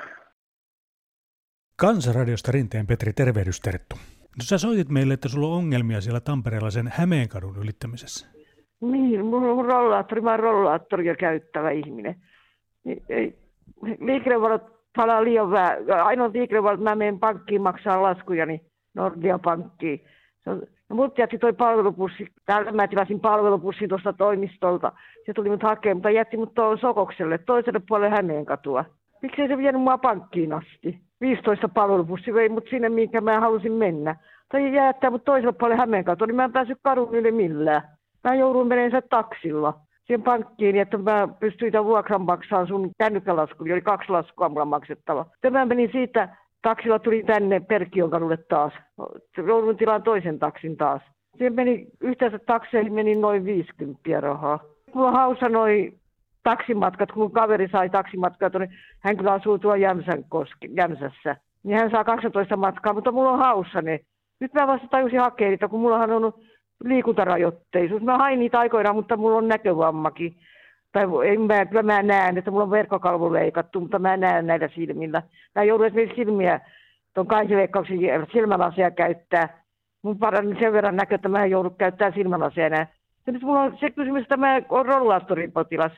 Kansanradiosta 1.75 2.51
Rinteen 2.51 2.87
Petri, 2.87 3.13
tervehdys 3.13 3.59
Terttu. 3.59 3.95
No, 4.21 4.43
sä 4.43 4.57
soitit 4.57 4.89
meille, 4.89 5.13
että 5.13 5.29
sulla 5.29 5.47
on 5.47 5.53
ongelmia 5.53 6.01
siellä 6.01 6.19
Tampereella 6.19 6.71
sen 6.71 6.91
Hämeenkadun 6.95 7.57
ylittämisessä. 7.57 8.27
Niin, 8.81 9.25
mulla 9.25 9.51
on 9.51 9.65
rollaattori, 9.65 10.21
mä 10.21 10.31
oon 10.31 10.39
rollaattoria 10.39 11.15
käyttävä 11.15 11.71
ihminen. 11.71 12.15
Liikennevalot 13.99 14.63
palaa 14.95 15.23
liian 15.23 15.51
vähän. 15.51 15.77
Ainoa 16.03 16.29
liikennevalot, 16.33 16.79
mä 16.79 16.95
menen 16.95 17.19
pankkiin 17.19 17.61
maksaa 17.61 18.01
laskuja, 18.01 18.45
niin 18.45 18.61
Nordea 18.93 19.39
pankkiin. 19.39 20.01
No 20.45 20.95
mut 20.95 21.17
jätti 21.17 21.37
toi 21.37 21.53
palvelupussi, 21.53 22.27
täältä 22.45 22.71
mä 22.71 22.87
tilasin 22.87 23.19
palvelupussin 23.19 23.89
tuosta 23.89 24.13
toimistolta. 24.13 24.91
Se 25.25 25.33
tuli 25.33 25.49
mut 25.49 25.63
hakemaan, 25.63 25.97
mutta 25.97 26.09
jätti 26.09 26.37
mut 26.37 26.53
tuohon 26.53 26.77
Sokokselle, 26.77 27.37
toiselle 27.37 27.81
puolelle 27.87 28.15
Hämeen 28.15 28.45
katua. 28.45 28.85
Miksei 29.21 29.47
se 29.47 29.57
vienyt 29.57 29.81
mua 29.81 29.97
pankkiin 29.97 30.53
asti? 30.53 30.99
15 31.21 31.69
palvelupussi 31.69 32.33
vei 32.33 32.49
mut 32.49 32.67
sinne, 32.69 32.89
minkä 32.89 33.21
mä 33.21 33.39
halusin 33.39 33.71
mennä. 33.71 34.15
Tai 34.51 34.73
jättää 34.73 35.09
mut 35.09 35.23
toiselle 35.23 35.53
puolelle 35.59 35.79
Hämeen 35.79 36.03
katua, 36.03 36.27
niin 36.27 36.35
mä 36.35 36.43
en 36.43 36.51
päässyt 36.51 36.77
kadun 36.83 37.15
yli 37.15 37.31
millään. 37.31 37.81
Mä 38.23 38.35
jouduin 38.35 38.67
menemään 38.67 39.03
taksilla 39.09 39.73
siihen 40.05 40.23
pankkiin, 40.23 40.75
että 40.75 40.97
mä 40.97 41.27
pystyin 41.39 41.73
vuokran 41.85 42.21
maksamaan 42.21 42.67
sun 42.67 42.91
kännykkälaskun, 42.97 43.71
oli 43.71 43.81
kaksi 43.81 44.09
laskua 44.09 44.49
mulla 44.49 44.65
maksettava. 44.65 45.23
Sitten 45.23 45.53
mä 45.53 45.65
menin 45.65 45.89
siitä 45.91 46.29
taksilla 46.61 46.99
tuli 46.99 47.23
tänne 47.23 47.59
Perkion 47.59 48.09
kadulle 48.09 48.37
taas. 48.37 48.73
Joudun 49.37 49.77
tilaan 49.77 50.03
toisen 50.03 50.39
taksin 50.39 50.77
taas. 50.77 51.01
Siihen 51.37 51.53
meni, 51.53 51.87
yhteensä 52.01 52.39
takseihin 52.39 52.93
meni 52.93 53.15
noin 53.15 53.45
50 53.45 54.21
rahaa. 54.21 54.59
Mulla 54.93 55.11
hausa 55.11 55.49
noin 55.49 55.99
taksimatkat, 56.43 57.11
kun 57.11 57.31
kaveri 57.31 57.67
sai 57.71 57.89
taksimatkaa, 57.89 58.49
niin 58.59 58.69
hän 58.99 59.17
kyllä 59.17 59.33
asuu 59.33 59.59
tuolla 59.59 59.77
Jämsän 59.77 60.23
koski, 60.29 60.69
Jämsässä. 60.75 61.35
Niin 61.63 61.77
hän 61.77 61.91
saa 61.91 62.03
12 62.03 62.57
matkaa, 62.57 62.93
mutta 62.93 63.11
mulla 63.11 63.31
on 63.31 63.39
haussa 63.39 63.81
ne. 63.81 63.99
Nyt 64.39 64.53
mä 64.53 64.67
vasta 64.67 64.87
tajusin 64.87 65.19
hakea 65.19 65.49
niitä, 65.49 65.67
kun 65.67 65.79
mulla 65.79 65.97
on 65.97 66.33
liikuntarajoitteisuus. 66.83 68.01
Mä 68.01 68.17
hain 68.17 68.39
niitä 68.39 68.59
aikoinaan, 68.59 68.95
mutta 68.95 69.17
mulla 69.17 69.37
on 69.37 69.47
näkövammakin 69.47 70.35
tai 70.91 71.03
en 71.25 71.41
mä, 71.41 71.65
kyllä 71.65 71.83
mä 71.83 72.03
näen, 72.03 72.37
että 72.37 72.51
mulla 72.51 72.63
on 72.63 72.71
verkkokalvo 72.71 73.33
leikattu, 73.33 73.79
mutta 73.79 73.99
mä 73.99 74.17
näen 74.17 74.47
näillä 74.47 74.69
silmillä. 74.75 75.23
Mä 75.55 75.63
joudun 75.63 75.87
esimerkiksi 75.87 76.15
silmiä 76.15 76.59
tuon 77.13 77.27
kaihileikkauksen 77.27 77.97
silmälaseja 78.33 78.91
käyttää. 78.91 79.63
Mun 80.01 80.19
parani 80.19 80.59
sen 80.59 80.73
verran 80.73 80.95
näkö, 80.95 81.15
että 81.15 81.29
mä 81.29 81.45
joudun 81.45 81.75
käyttämään 81.75 82.13
silmälaseja 82.13 82.67
enää. 82.67 82.87
Ja 83.27 83.33
nyt 83.33 83.41
mulla 83.41 83.61
on 83.61 83.77
se 83.79 83.89
kysymys, 83.91 84.21
että 84.21 84.37
mä 84.37 84.61
oon 84.69 84.85
rollaattorin 84.85 85.51
potilas. 85.51 85.91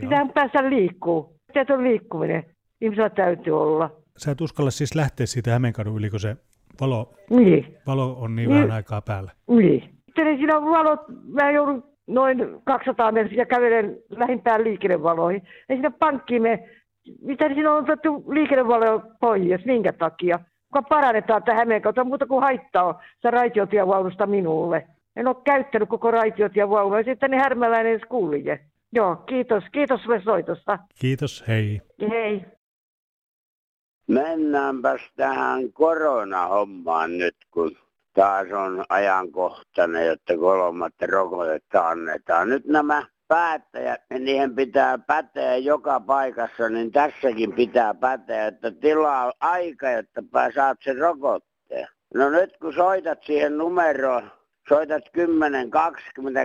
Pitää 0.00 0.26
päästä 0.34 0.70
liikkuu. 0.70 1.36
Mitä 1.54 1.74
on 1.74 1.84
liikkuminen? 1.84 2.44
Ihmisellä 2.80 3.10
täytyy 3.10 3.60
olla. 3.60 3.90
Sä 4.16 4.30
et 4.30 4.40
uskalla 4.40 4.70
siis 4.70 4.94
lähteä 4.94 5.26
siitä 5.26 5.50
Hämeenkadun 5.50 5.98
yli, 5.98 6.10
kun 6.10 6.20
se 6.20 6.36
valo, 6.80 7.14
niin. 7.30 7.76
valo 7.86 8.16
on 8.20 8.36
niin, 8.36 8.48
niin 8.48 8.56
vähän 8.56 8.76
aikaa 8.76 9.02
päällä. 9.02 9.32
Niin. 9.48 9.97
Sitten 10.18 10.38
siinä 10.38 10.56
on 10.56 10.70
valot, 10.70 11.00
mä 11.32 11.50
joudun 11.50 11.84
noin 12.06 12.62
200 12.64 13.12
metriä 13.12 13.46
kävelen 13.46 13.98
lähimpään 14.10 14.64
liikennevaloihin. 14.64 15.42
Ei 15.68 15.76
sinne 15.76 15.90
pankkiin 15.90 16.42
me, 16.42 16.68
mitä 17.22 17.48
siinä 17.48 17.72
on 17.72 17.82
otettu 17.82 18.24
liikennevaloja 18.28 19.00
pois, 19.20 19.64
minkä 19.64 19.92
takia? 19.92 20.38
Kuka 20.66 20.82
parannetaan 20.82 21.42
tähän 21.42 21.58
Hämeen 21.58 21.82
kautta, 21.82 22.04
muuta 22.04 22.26
kuin 22.26 22.42
haittaa 22.42 23.02
sitä 23.14 23.30
raitiotievaulusta 23.30 24.26
minulle. 24.26 24.86
En 25.16 25.26
ole 25.26 25.36
käyttänyt 25.44 25.88
koko 25.88 26.10
raitiotievaulua, 26.10 27.02
sitten 27.02 27.30
ne 27.30 27.36
härmäläinen 27.38 27.92
edes 27.92 28.08
kulje. 28.08 28.60
Joo, 28.92 29.16
kiitos. 29.16 29.64
Kiitos 29.72 30.02
sulle 30.02 30.22
soitosta. 30.22 30.78
Kiitos, 31.00 31.44
hei. 31.48 31.80
Hei. 32.10 32.44
Mennäänpäs 34.08 35.00
tähän 35.16 35.72
koronahommaan 35.72 37.18
nyt, 37.18 37.36
kun 37.50 37.76
taas 38.18 38.46
on 38.52 38.84
ajankohtainen, 38.88 40.12
että 40.12 40.36
kolmatta 40.36 41.06
rokotetta 41.06 41.88
annetaan. 41.88 42.48
Nyt 42.48 42.66
nämä 42.66 43.06
päättäjät, 43.28 44.00
niin 44.10 44.24
niihin 44.24 44.54
pitää 44.54 44.98
päteä 44.98 45.56
joka 45.56 46.00
paikassa, 46.00 46.68
niin 46.68 46.92
tässäkin 46.92 47.52
pitää 47.52 47.94
päteä, 47.94 48.46
että 48.46 48.70
tilaa 48.70 49.32
aika, 49.40 49.90
että 49.90 50.22
saat 50.54 50.78
sen 50.84 50.98
rokotteen. 50.98 51.88
No 52.14 52.30
nyt 52.30 52.56
kun 52.56 52.74
soitat 52.74 53.22
siihen 53.22 53.58
numeroon, 53.58 54.30
soitat 54.68 55.04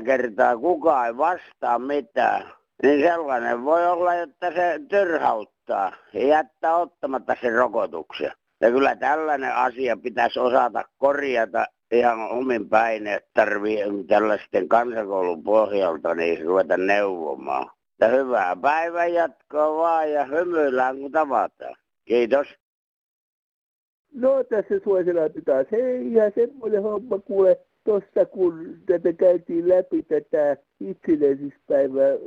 10-20 0.02 0.04
kertaa, 0.06 0.58
kukaan 0.58 1.08
ei 1.08 1.18
vastaa 1.18 1.80
mitään, 1.80 2.44
niin 2.84 3.02
sellainen 3.02 3.64
voi 3.64 3.88
olla, 3.88 4.14
että 4.14 4.52
se 4.52 4.80
tyrhauttaa 4.90 5.92
ja 6.14 6.28
jättää 6.28 6.76
ottamatta 6.76 7.36
sen 7.42 7.54
rokotuksen. 7.54 8.32
Ja 8.64 8.72
kyllä 8.72 8.96
tällainen 8.96 9.56
asia 9.56 9.98
pitäisi 9.98 10.40
osata 10.40 10.84
korjata 10.98 11.66
ihan 11.92 12.20
omin 12.32 12.70
päin, 12.70 13.08
että 13.08 13.30
tarvii 13.34 13.78
tällaisten 14.08 14.70
kansakoulun 14.70 15.44
pohjalta 15.44 16.16
niin 16.16 16.46
ruveta 16.46 16.78
neuvomaan. 16.78 17.72
Ja 18.02 18.08
hyvää 18.08 18.56
päivän 18.56 19.14
jatkoa 19.14 19.78
vaan 19.78 20.12
ja 20.12 20.26
hymyillään 20.26 20.98
kun 20.98 21.12
tavataan. 21.12 21.76
Kiitos. 22.06 22.48
No 24.14 24.44
tässä 24.44 24.76
Suosilahti 24.84 25.42
taas. 25.42 25.68
Hei, 25.72 26.12
ihan 26.12 26.32
semmoinen 26.36 26.84
homma 26.84 27.20
kuule. 27.20 27.60
Tuossa 27.84 28.26
kun 28.26 28.78
tätä 28.86 29.14
käytiin 29.14 29.70
läpi 29.70 30.04
tätä 30.04 30.58
itsenäisyyspäivän 30.80 32.18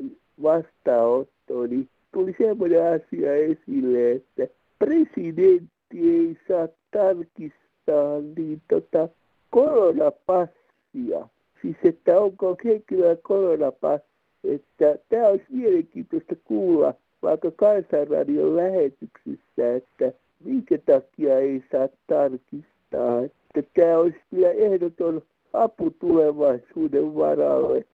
vastaanottoa, 0.43 1.67
niin 1.67 1.89
tuli 2.13 2.35
semmoinen 2.39 2.83
asia 2.83 3.35
esille, 3.35 4.13
että 4.13 4.55
presidentti 4.79 5.76
ei 5.95 6.39
saa 6.49 6.69
tarkistaa 6.91 8.21
niin 8.37 8.63
tota, 8.69 9.09
koronapassia. 9.51 11.29
Siis 11.63 11.77
että 11.85 12.21
onko 12.21 12.57
henkilöä 12.65 13.17
koronapassi. 13.17 14.07
Että 14.45 14.99
tämä 15.09 15.27
olisi 15.29 15.47
mielenkiintoista 15.49 16.35
kuulla 16.45 16.95
vaikka 17.23 17.51
kansanradion 17.51 18.57
lähetyksissä, 18.57 19.75
että 19.77 20.13
minkä 20.45 20.79
takia 20.79 21.39
ei 21.39 21.65
saa 21.73 21.89
tarkistaa. 22.07 23.23
Että 23.25 23.71
tämä 23.75 23.99
olisi 23.99 24.21
kyllä 24.31 24.51
ehdoton 24.51 25.23
apu 25.53 25.91
tulevaisuuden 25.91 27.15
varalle. 27.15 27.85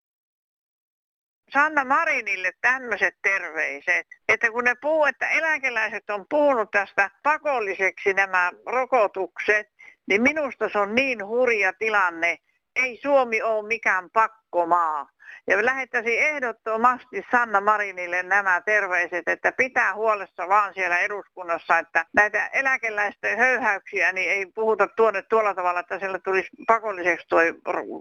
Sanna 1.53 1.83
Marinille 1.83 2.51
tämmöiset 2.61 3.15
terveiset, 3.21 4.07
että 4.27 4.51
kun 4.51 4.63
ne 4.63 4.75
puhuu, 4.81 5.05
että 5.05 5.29
eläkeläiset 5.29 6.09
on 6.09 6.25
puhunut 6.29 6.71
tästä 6.71 7.11
pakolliseksi 7.23 8.13
nämä 8.13 8.51
rokotukset, 8.65 9.67
niin 10.07 10.21
minusta 10.21 10.69
se 10.69 10.79
on 10.79 10.95
niin 10.95 11.25
hurja 11.25 11.73
tilanne. 11.73 12.37
Ei 12.75 12.99
Suomi 13.01 13.41
ole 13.41 13.67
mikään 13.67 14.09
pakkomaa. 14.09 15.09
Ja 15.47 15.65
lähettäisin 15.65 16.19
ehdottomasti 16.19 17.25
Sanna 17.31 17.61
Marinille 17.61 18.23
nämä 18.23 18.61
terveiset, 18.61 19.27
että 19.27 19.51
pitää 19.57 19.95
huolessa 19.95 20.47
vaan 20.49 20.73
siellä 20.73 20.99
eduskunnassa, 20.99 21.79
että 21.79 22.05
näitä 22.13 22.47
eläkeläisten 22.47 23.37
höyhäyksiä 23.37 24.11
niin 24.11 24.31
ei 24.31 24.45
puhuta 24.45 24.87
tuonne 24.87 25.21
tuolla 25.21 25.53
tavalla, 25.53 25.79
että 25.79 25.99
siellä 25.99 26.19
tulisi 26.19 26.49
pakolliseksi 26.67 27.27
tuo 27.29 27.39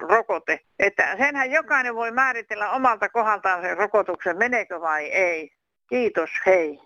rokote. 0.09 0.61
Että 0.79 1.17
senhän 1.17 1.51
jokainen 1.51 1.95
voi 1.95 2.11
määritellä 2.11 2.71
omalta 2.71 3.09
kohdaltaan 3.09 3.63
sen 3.63 3.77
rokotuksen, 3.77 4.39
meneekö 4.39 4.81
vai 4.81 5.05
ei. 5.05 5.51
Kiitos, 5.89 6.31
hei. 6.47 6.81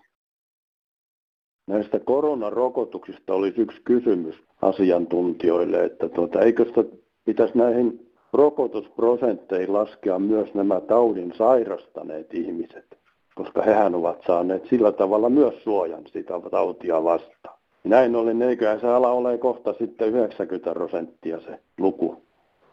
näistä 1.67 1.99
koronarokotuksista 1.99 3.33
olisi 3.33 3.61
yksi 3.61 3.81
kysymys 3.81 4.43
asiantuntijoille, 4.61 5.83
että 5.83 6.09
tuota, 6.09 6.41
eikö 6.41 6.65
sitä 6.65 6.83
pitäisi 7.25 7.57
näihin 7.57 8.06
rokotusprosentteihin 8.33 9.73
laskea 9.73 10.19
myös 10.19 10.53
nämä 10.53 10.81
taudin 10.81 11.33
sairastaneet 11.37 12.33
ihmiset, 12.33 12.97
koska 13.35 13.61
hehän 13.61 13.95
ovat 13.95 14.21
saaneet 14.27 14.67
sillä 14.69 14.91
tavalla 14.91 15.29
myös 15.29 15.63
suojan 15.63 16.03
sitä 16.13 16.33
tautia 16.51 17.03
vastaan. 17.03 17.57
Näin 17.83 18.15
ollen 18.15 18.41
eiköhän 18.41 18.79
se 18.79 18.87
ala 18.87 19.11
ole 19.11 19.37
kohta 19.37 19.73
sitten 19.73 20.09
90 20.09 20.73
prosenttia 20.73 21.39
se 21.39 21.59
luku, 21.77 22.23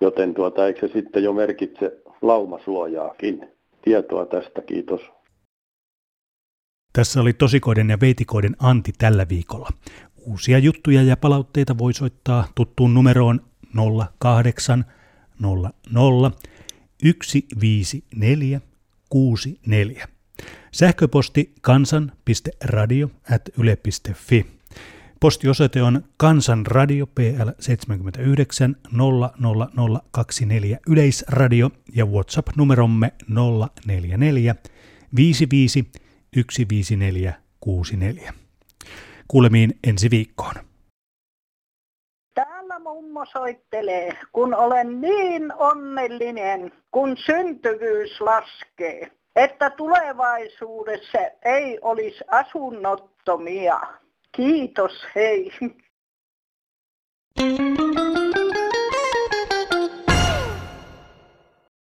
joten 0.00 0.34
tuota, 0.34 0.66
eikö 0.66 0.88
se 0.88 0.92
sitten 0.92 1.24
jo 1.24 1.32
merkitse 1.32 2.02
laumasuojaakin. 2.22 3.48
Tietoa 3.82 4.26
tästä, 4.26 4.62
kiitos. 4.62 5.00
Tässä 6.92 7.20
oli 7.20 7.32
tosikoiden 7.32 7.90
ja 7.90 7.98
veitikoiden 8.00 8.56
Anti 8.58 8.92
tällä 8.98 9.26
viikolla. 9.28 9.68
Uusia 10.26 10.58
juttuja 10.58 11.02
ja 11.02 11.16
palautteita 11.16 11.78
voi 11.78 11.92
soittaa 11.92 12.44
tuttuun 12.54 12.94
numeroon 12.94 13.40
08 14.18 14.84
00 15.40 16.30
154 17.02 18.60
64. 19.10 20.08
Sähköposti 20.72 21.52
kansan.radio 21.60 23.10
at 23.30 23.42
yle.fi. 23.58 24.46
Postiosoite 25.20 25.82
on 25.82 26.04
Kansanradio 26.16 27.06
PL 27.06 27.48
79 27.60 28.76
00024 28.92 30.78
Yleisradio 30.88 31.70
ja 31.94 32.06
WhatsApp-numeromme 32.06 33.12
044 33.28 34.54
55 35.16 35.84
15464. 36.36 38.32
Kuulemiin 39.28 39.78
ensi 39.84 40.10
viikkoon. 40.10 40.54
Mummo 43.14 43.26
soittelee, 43.32 44.18
kun 44.32 44.54
olen 44.54 45.00
niin 45.00 45.52
onnellinen, 45.56 46.72
kun 46.90 47.16
syntyvyys 47.16 48.20
laskee, 48.20 49.10
että 49.36 49.70
tulevaisuudessa 49.70 51.18
ei 51.44 51.78
olisi 51.82 52.24
asunnottomia. 52.30 53.80
Kiitos, 54.32 55.06
hei. 55.14 55.50